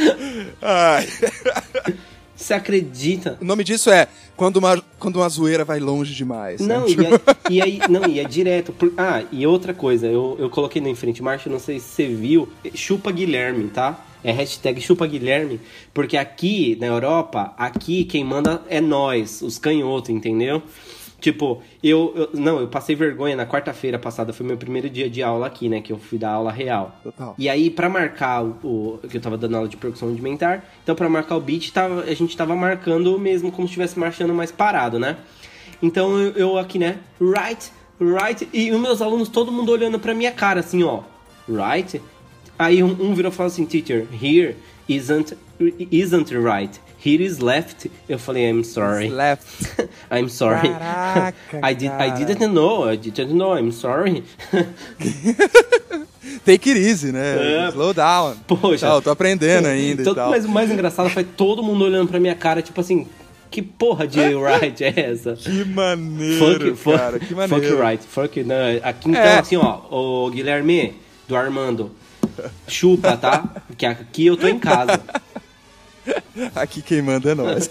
[0.60, 1.08] Ai.
[2.42, 3.38] Você acredita?
[3.40, 6.60] O nome disso é quando uma, quando uma zoeira vai longe demais.
[6.60, 6.74] Né?
[6.74, 7.20] Não, né?
[7.48, 8.72] e, e, aí, não, e é direto.
[8.72, 12.08] Por, ah, e outra coisa, eu, eu coloquei no Enfrente Marcha, não sei se você
[12.08, 14.04] viu, chupa Guilherme, tá?
[14.24, 15.60] É hashtag chupa Guilherme,
[15.94, 20.62] porque aqui na Europa, aqui quem manda é nós, os canhotos, entendeu?
[21.22, 25.22] Tipo, eu, eu, Não, eu passei vergonha na quarta-feira passada, foi meu primeiro dia de
[25.22, 25.80] aula aqui, né?
[25.80, 26.98] Que eu fui dar aula real.
[27.00, 27.36] Total.
[27.38, 29.08] E aí, para marcar o, o.
[29.08, 32.14] que eu tava dando aula de percussão rudimentar, então para marcar o beat, tava, a
[32.14, 35.16] gente tava marcando mesmo como se estivesse marchando mais parado, né?
[35.80, 36.98] Então eu, eu aqui, né?
[37.20, 37.70] Right,
[38.00, 38.48] right.
[38.52, 41.02] E os meus alunos, todo mundo olhando pra minha cara, assim, ó.
[41.48, 42.02] Right?
[42.58, 44.56] Aí um, um virou e falou assim, teacher, here
[44.88, 45.36] isn't,
[45.88, 46.80] isn't right.
[47.04, 47.90] Here is left.
[48.08, 49.06] Eu falei, I'm sorry.
[49.06, 49.88] It's left.
[50.08, 50.68] I'm sorry.
[50.68, 52.88] Caraca, I, did, I didn't know.
[52.88, 53.54] I didn't know.
[53.56, 54.22] I'm sorry.
[56.44, 57.66] Take it easy, né?
[57.66, 57.68] É.
[57.70, 58.36] Slow down.
[58.46, 58.86] Poxa.
[58.86, 60.30] Tá, eu tô aprendendo ainda então, e tal.
[60.30, 63.08] Mas o mais engraçado foi todo mundo olhando pra minha cara, tipo assim,
[63.50, 65.34] que porra de right é essa?
[65.42, 67.76] Que maneiro, fuck, cara, fuck, que maneiro.
[67.76, 68.44] Fuck right, fuck...
[68.44, 69.38] Não, aqui então, é.
[69.38, 70.94] assim, ó, o Guilherme,
[71.26, 71.90] do Armando,
[72.68, 73.44] chupa, tá?
[73.76, 75.00] Que aqui eu tô em casa.
[76.54, 77.70] Aqui quem manda é nós.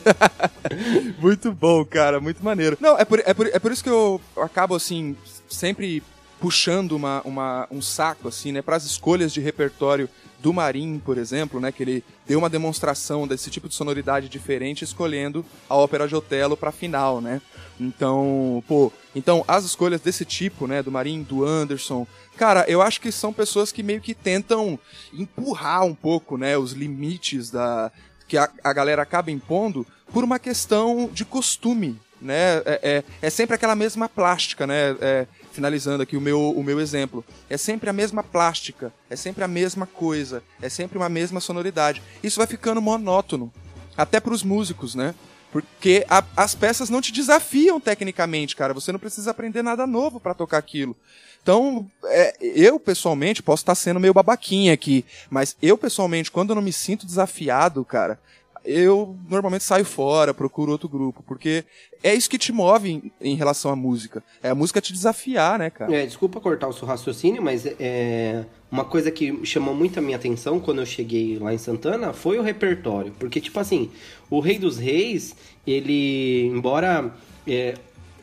[1.19, 2.77] muito bom, cara, muito maneiro.
[2.79, 5.15] Não, é por, é por, é por isso que eu acabo, assim,
[5.49, 6.03] sempre
[6.39, 10.09] puxando uma, uma, um saco, assim, né, para as escolhas de repertório
[10.39, 14.83] do Marim, por exemplo, né, que ele deu uma demonstração desse tipo de sonoridade diferente
[14.83, 17.39] escolhendo a ópera de Otelo para final, né?
[17.79, 22.99] Então, pô, então as escolhas desse tipo, né, do Marim, do Anderson, cara, eu acho
[22.99, 24.79] que são pessoas que meio que tentam
[25.13, 27.91] empurrar um pouco, né, os limites da
[28.31, 32.59] que a, a galera acaba impondo por uma questão de costume, né?
[32.59, 34.95] É, é, é sempre aquela mesma plástica, né?
[35.01, 37.25] É, finalizando aqui o meu, o meu exemplo.
[37.49, 42.01] É sempre a mesma plástica, é sempre a mesma coisa, é sempre uma mesma sonoridade.
[42.23, 43.51] Isso vai ficando monótono,
[43.97, 45.13] até para os músicos, né?
[45.51, 48.73] Porque a, as peças não te desafiam tecnicamente, cara.
[48.73, 50.95] Você não precisa aprender nada novo para tocar aquilo.
[51.41, 56.55] Então, é, eu pessoalmente, posso estar sendo meio babaquinha aqui, mas eu pessoalmente, quando eu
[56.55, 58.19] não me sinto desafiado, cara,
[58.63, 61.65] eu normalmente saio fora, procuro outro grupo, porque
[62.03, 64.23] é isso que te move em, em relação à música.
[64.41, 65.93] É a música te desafiar, né, cara?
[65.95, 70.17] É, desculpa cortar o seu raciocínio, mas é, uma coisa que chamou muito a minha
[70.17, 73.11] atenção quando eu cheguei lá em Santana foi o repertório.
[73.17, 73.89] Porque, tipo assim,
[74.29, 75.35] o Rei dos Reis,
[75.65, 77.11] ele, embora
[77.47, 77.73] é,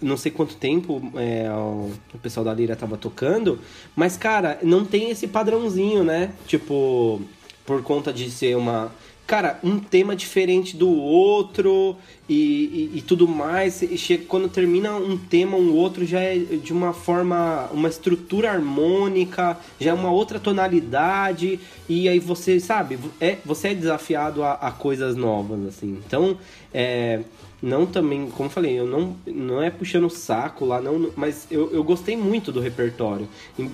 [0.01, 1.91] não sei quanto tempo é, o,
[2.23, 3.59] pessoal da Lira tava tocando,
[3.95, 6.33] mas, cara, não tem esse padrãozinho, né?
[6.47, 7.21] Tipo,
[7.65, 8.93] por conta de ser uma
[9.29, 11.95] cara, um tema diferente do outro
[12.27, 13.83] e, e, e tudo mais.
[13.83, 18.51] E chega, quando termina um tema, um outro já é de uma forma, uma estrutura
[18.51, 21.61] harmônica, já é uma outra tonalidade.
[21.87, 26.01] E aí você, sabe, é, você é desafiado a, a coisas novas, assim.
[26.07, 26.39] Então,
[26.73, 27.21] é,
[27.61, 31.73] não também, como falei, eu não, não é puxando o saco lá, não, mas eu,
[31.73, 33.29] eu gostei muito do repertório.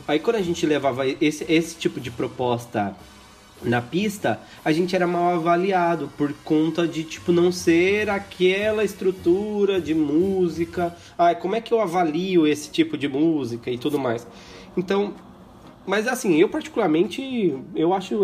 [0.09, 2.97] Aí quando a gente levava esse, esse tipo de proposta
[3.63, 9.81] na pista, a gente era mal avaliado por conta de tipo não ser aquela estrutura
[9.81, 10.95] de música.
[11.17, 14.27] Ai, como é que eu avalio esse tipo de música e tudo mais.
[14.77, 15.15] Então,
[15.87, 18.21] mas assim, eu particularmente eu acho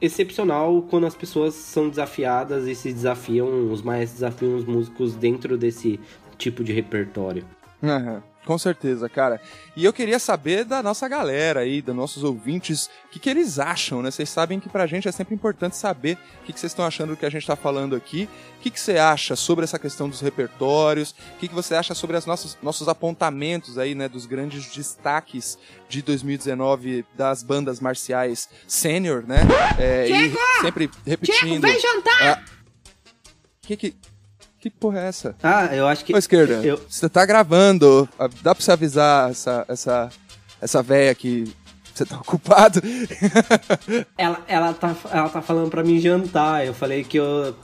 [0.00, 5.56] excepcional quando as pessoas são desafiadas e se desafiam, os mais desafiam os músicos dentro
[5.56, 6.00] desse
[6.38, 7.44] tipo de repertório.
[7.82, 8.20] Uhum.
[8.46, 9.40] Com certeza, cara.
[9.74, 13.58] E eu queria saber da nossa galera aí, dos nossos ouvintes, o que, que eles
[13.58, 14.10] acham, né?
[14.12, 17.10] Vocês sabem que pra gente é sempre importante saber o que, que vocês estão achando
[17.10, 18.28] do que a gente tá falando aqui.
[18.58, 21.10] O que, que você acha sobre essa questão dos repertórios?
[21.10, 24.08] O que, que você acha sobre os nossos, nossos apontamentos aí, né?
[24.08, 29.40] Dos grandes destaques de 2019 das bandas marciais sênior, né?
[29.76, 31.40] É, e sempre repetindo.
[31.40, 32.22] Diego, vem jantar!
[32.22, 32.44] Ah,
[33.60, 33.96] que que
[34.60, 35.36] que porra é essa?
[35.42, 36.14] Ah, eu acho que.
[36.14, 36.80] Ô, esquerda, eu...
[36.88, 38.08] você tá gravando.
[38.42, 40.10] Dá pra você avisar essa, essa,
[40.60, 41.52] essa véia que
[41.94, 42.80] você tá ocupado?
[44.18, 46.66] ela, ela, tá, ela tá falando pra mim jantar.
[46.66, 47.56] Eu falei que eu.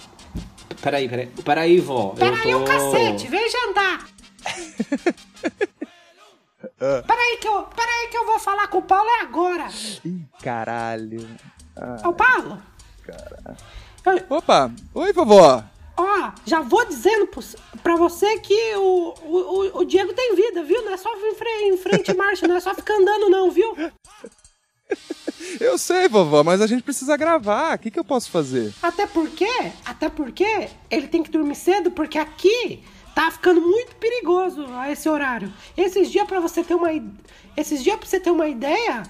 [0.81, 1.27] Peraí, peraí.
[1.27, 2.11] Peraí, vó.
[2.11, 2.59] Peraí, tô...
[2.59, 4.07] o cacete, vem jantar.
[6.81, 7.03] uh.
[7.07, 9.69] Peraí que, eu, peraí que eu vou falar com o Paulo é agora.
[10.05, 11.29] Ih, caralho.
[11.77, 12.61] É o Paulo?
[13.05, 14.27] Caralho.
[14.29, 15.63] Opa, oi vovó.
[15.97, 17.29] Ó, já vou dizendo
[17.83, 20.83] pra você que o, o, o Diego tem vida, viu?
[20.85, 23.77] Não é só em frente e marcha, não é só ficar andando, não, viu?
[25.61, 27.77] Eu sei, vovó, mas a gente precisa gravar.
[27.77, 28.73] O que, que eu posso fazer?
[28.83, 29.49] Até porque,
[29.85, 32.83] até porque ele tem que dormir cedo, porque aqui
[33.15, 35.53] tá ficando muito perigoso a esse horário.
[35.77, 36.89] Esses dias para você ter uma
[37.57, 39.03] esses dias para você ter uma ideia,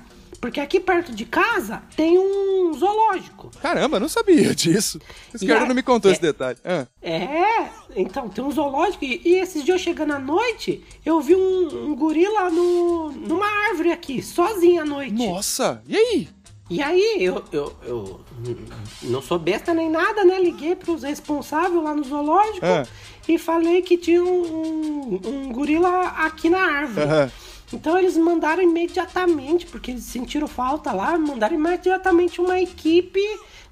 [0.43, 3.49] porque aqui perto de casa tem um zoológico.
[3.63, 5.01] Caramba, não sabia disso.
[5.33, 6.59] Esse cara não me contou é, esse detalhe.
[6.65, 6.85] Ah.
[7.01, 11.91] É, então tem um zoológico e, e esses dias chegando à noite, eu vi um,
[11.91, 15.13] um gorila no, numa árvore aqui, sozinho à noite.
[15.13, 16.29] Nossa, e aí?
[16.69, 18.21] E aí, eu, eu, eu
[19.03, 20.41] não sou besta nem nada, né?
[20.41, 22.85] Liguei pros responsáveis lá no zoológico ah.
[23.29, 27.07] e falei que tinha um, um, um gorila aqui na árvore.
[27.09, 27.31] Ah.
[27.77, 33.21] Então eles mandaram imediatamente, porque eles sentiram falta lá, mandaram imediatamente uma equipe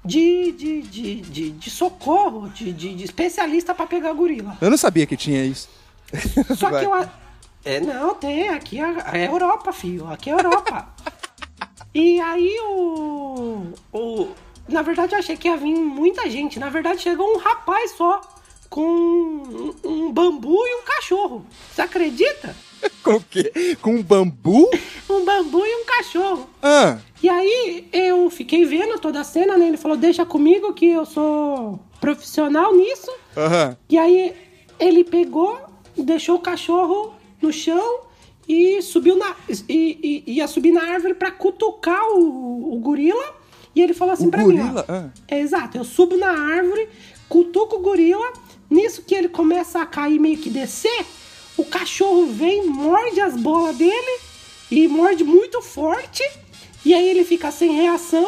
[0.03, 4.57] de, de, de, de, de socorro, de, de, de especialista para pegar gorila.
[4.59, 5.69] Eu não sabia que tinha isso.
[6.57, 7.09] Só que eu.
[7.63, 8.49] É, não, tem.
[8.49, 10.07] Aqui é, é Europa, filho.
[10.11, 10.87] Aqui é Europa.
[11.93, 13.73] e aí o.
[13.93, 14.29] o
[14.67, 16.59] na verdade, eu achei que ia vir muita gente.
[16.59, 18.21] Na verdade, chegou um rapaz só
[18.69, 21.45] com um, um bambu e um cachorro.
[21.71, 22.55] Você acredita?
[23.03, 23.77] Com o quê?
[23.81, 24.69] Com um bambu?
[25.09, 26.49] um bambu e um cachorro.
[26.61, 26.97] Ah.
[27.21, 29.67] E aí eu fiquei vendo toda a cena, né?
[29.67, 33.11] Ele falou, deixa comigo que eu sou profissional nisso.
[33.37, 33.75] Uhum.
[33.89, 34.33] E aí
[34.79, 35.59] ele pegou,
[35.95, 38.01] deixou o cachorro no chão
[38.47, 39.35] e subiu na.
[39.69, 43.35] E, e ia subir na árvore para cutucar o, o, gorila.
[43.75, 44.63] E ele falou assim gorila?
[44.63, 45.09] mim: ó, ah.
[45.29, 46.89] Exato, eu subo na árvore,
[47.29, 48.33] cutuco o gorila.
[48.69, 51.05] Nisso que ele começa a cair, meio que descer,
[51.61, 54.19] o cachorro vem, morde as bolas dele
[54.69, 56.23] e morde muito forte.
[56.83, 58.27] E aí ele fica sem reação.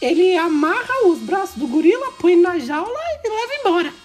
[0.00, 4.04] Ele amarra os braços do gorila, põe na jaula e leva embora.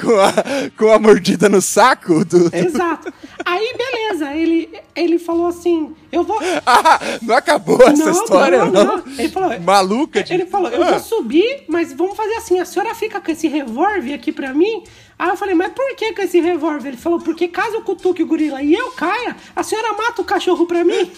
[0.00, 0.32] Com a,
[0.78, 2.24] com a mordida no saco?
[2.24, 2.56] Do, do...
[2.56, 3.12] Exato.
[3.44, 6.38] Aí, beleza, ele, ele falou assim: Eu vou.
[6.64, 8.96] Ah, não acabou essa não, história, não, não?
[8.96, 9.04] não.
[9.18, 10.32] Ele falou: Maluca de...
[10.32, 10.90] Ele falou: Eu ah.
[10.92, 14.84] vou subir, mas vamos fazer assim: a senhora fica com esse revólver aqui pra mim.
[15.18, 16.88] Aí eu falei: Mas por que com esse revólver?
[16.88, 20.24] Ele falou: Porque caso eu cutuque o gorila e eu caia, a senhora mata o
[20.24, 21.12] cachorro pra mim.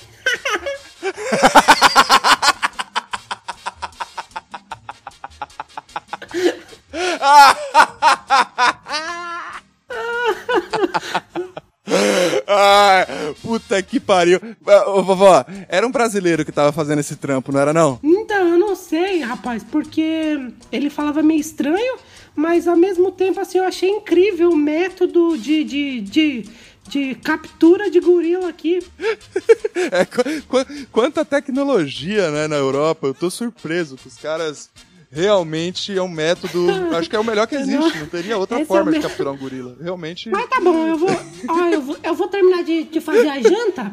[12.48, 14.40] Ai, puta que pariu.
[14.86, 17.98] Ô, vovó, era um brasileiro que tava fazendo esse trampo, não era não?
[18.02, 21.96] Então, eu não sei, rapaz, porque ele falava meio estranho,
[22.36, 26.44] mas ao mesmo tempo, assim, eu achei incrível o método de, de, de,
[26.88, 28.78] de captura de gorila aqui.
[29.90, 33.06] é, qu qu quanta tecnologia, né, na Europa.
[33.06, 34.68] Eu tô surpreso que os caras
[35.10, 36.66] realmente é um método.
[36.94, 37.98] Acho que é o melhor que existe.
[37.98, 39.74] Não teria outra Esse forma é de capturar um gorila.
[39.80, 40.28] Realmente.
[40.28, 41.10] Mas tá bom, eu vou.
[41.48, 43.92] Ó, eu, vou eu vou terminar de, de fazer a janta.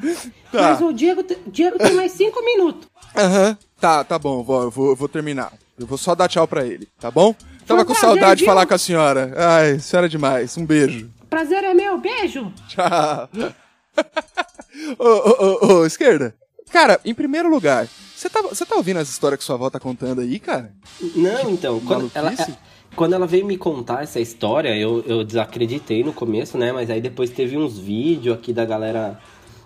[0.51, 0.61] Tá.
[0.61, 2.87] Mas o Diego, Diego tem mais cinco minutos.
[3.15, 3.49] Aham.
[3.49, 3.57] Uhum.
[3.79, 5.51] Tá, tá bom, vou, eu vou, eu vou terminar.
[5.77, 7.35] Eu vou só dar tchau pra ele, tá bom?
[7.65, 9.33] Tava com saudade de falar com a senhora.
[9.37, 10.57] Ai, senhora é demais.
[10.57, 11.09] Um beijo.
[11.29, 12.51] Prazer é meu, beijo.
[12.67, 13.29] Tchau.
[14.99, 16.35] ô, ô, ô, ô, esquerda.
[16.71, 19.79] Cara, em primeiro lugar, você tá, você tá ouvindo essa história que sua avó tá
[19.79, 20.73] contando aí, cara?
[21.15, 21.79] Não, então.
[21.79, 22.47] Quando ela, é,
[22.95, 26.71] quando ela veio me contar essa história, eu, eu desacreditei no começo, né?
[26.71, 29.19] Mas aí depois teve uns vídeos aqui da galera.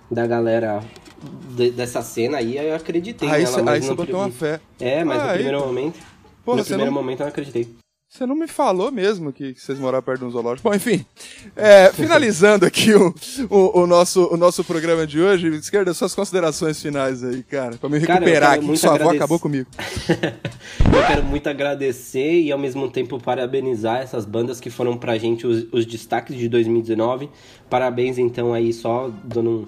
[0.10, 0.82] Da galera
[1.50, 3.64] de, dessa cena aí, aí eu acreditei aí nela.
[3.64, 4.62] Cê, aí você botou uma fé.
[4.80, 6.00] É, mas ah, no primeiro momento.
[6.46, 7.02] Porra, no primeiro não...
[7.02, 7.76] momento eu não acreditei.
[8.10, 10.70] Você não me falou mesmo que, que vocês moravam perto de um zoológico.
[10.70, 11.06] Bom, enfim,
[11.56, 13.14] é, finalizando aqui o,
[13.50, 17.90] o, o, nosso, o nosso programa de hoje, esquerda, suas considerações finais aí, cara, pra
[17.90, 19.70] me recuperar cara, aqui, que sua avó acabou comigo.
[20.08, 25.46] eu quero muito agradecer e ao mesmo tempo parabenizar essas bandas que foram pra gente
[25.46, 27.30] os, os destaques de 2019.
[27.70, 29.68] Parabéns então aí, só dando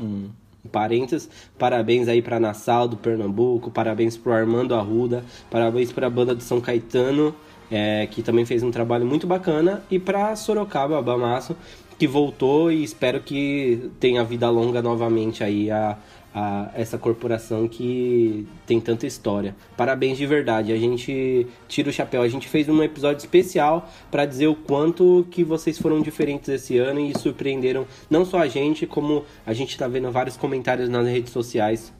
[0.00, 0.30] um
[0.70, 1.28] parênteses.
[1.58, 6.42] Parabéns aí para Nassau do Pernambuco, parabéns pro Armando Arruda, parabéns para a banda de
[6.42, 7.34] São Caetano
[7.72, 11.56] é, que também fez um trabalho muito bacana, e para Sorocaba, Bamaço,
[11.98, 15.96] que voltou e espero que tenha vida longa novamente aí a,
[16.34, 19.54] a essa corporação que tem tanta história.
[19.76, 20.72] Parabéns de verdade.
[20.72, 22.22] A gente tira o chapéu.
[22.22, 26.78] A gente fez um episódio especial para dizer o quanto que vocês foram diferentes esse
[26.78, 31.06] ano e surpreenderam não só a gente, como a gente tá vendo vários comentários nas
[31.06, 31.92] redes sociais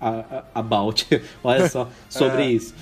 [0.54, 1.06] about.
[1.44, 2.74] Olha só sobre é, isso.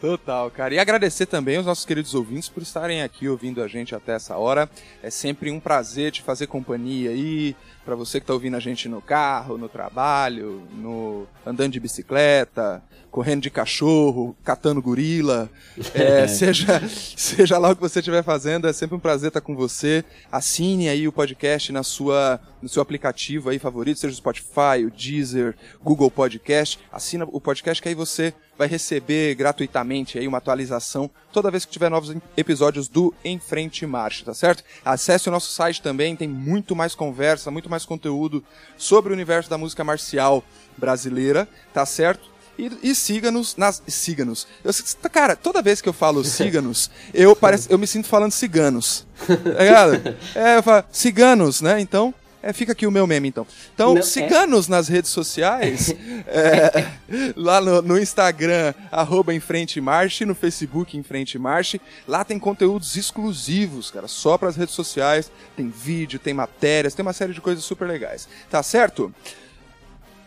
[0.00, 0.74] Total, cara.
[0.74, 4.36] E agradecer também aos nossos queridos ouvintes por estarem aqui ouvindo a gente até essa
[4.36, 4.68] hora.
[5.00, 7.54] É sempre um prazer te fazer companhia aí.
[7.84, 12.63] Para você que tá ouvindo a gente no carro, no trabalho, no andando de bicicleta,
[13.14, 15.48] correndo de cachorro, catando gorila,
[15.94, 16.82] é, seja,
[17.16, 20.04] seja lá o que você estiver fazendo, é sempre um prazer estar com você.
[20.32, 24.90] Assine aí o podcast na sua, no seu aplicativo aí favorito, seja o Spotify, o
[24.90, 26.80] Deezer, Google Podcast.
[26.90, 31.72] Assina o podcast que aí você vai receber gratuitamente aí uma atualização toda vez que
[31.72, 34.64] tiver novos episódios do Em Frente Marcha, tá certo?
[34.84, 38.42] Acesse o nosso site também, tem muito mais conversa, muito mais conteúdo
[38.76, 40.42] sobre o universo da música marcial
[40.76, 42.33] brasileira, tá certo?
[42.58, 43.82] E, e siga-nos nas.
[43.86, 44.46] Siga-nos.
[45.12, 49.06] Cara, toda vez que eu falo siga-nos, eu, parece, eu me sinto falando ciganos.
[49.26, 50.16] Tá ligado?
[50.34, 51.80] É, eu falo ciganos, né?
[51.80, 52.14] Então.
[52.46, 53.46] É, fica aqui o meu meme, então.
[53.72, 54.70] Então, siga-nos é...
[54.70, 55.94] nas redes sociais,
[56.28, 56.86] é,
[57.34, 61.80] lá no, no, Instagram, arroba em frente marche, no Facebook em frente marche.
[62.06, 65.32] Lá tem conteúdos exclusivos, cara, só para as redes sociais.
[65.56, 68.28] Tem vídeo, tem matérias, tem uma série de coisas super legais.
[68.50, 69.10] Tá certo?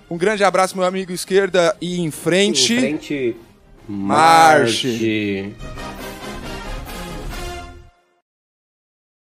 [0.09, 2.73] Um grande abraço, meu amigo esquerda, e em frente.
[2.73, 3.35] Em frente.
[3.87, 4.87] Marche.
[4.87, 5.96] marche.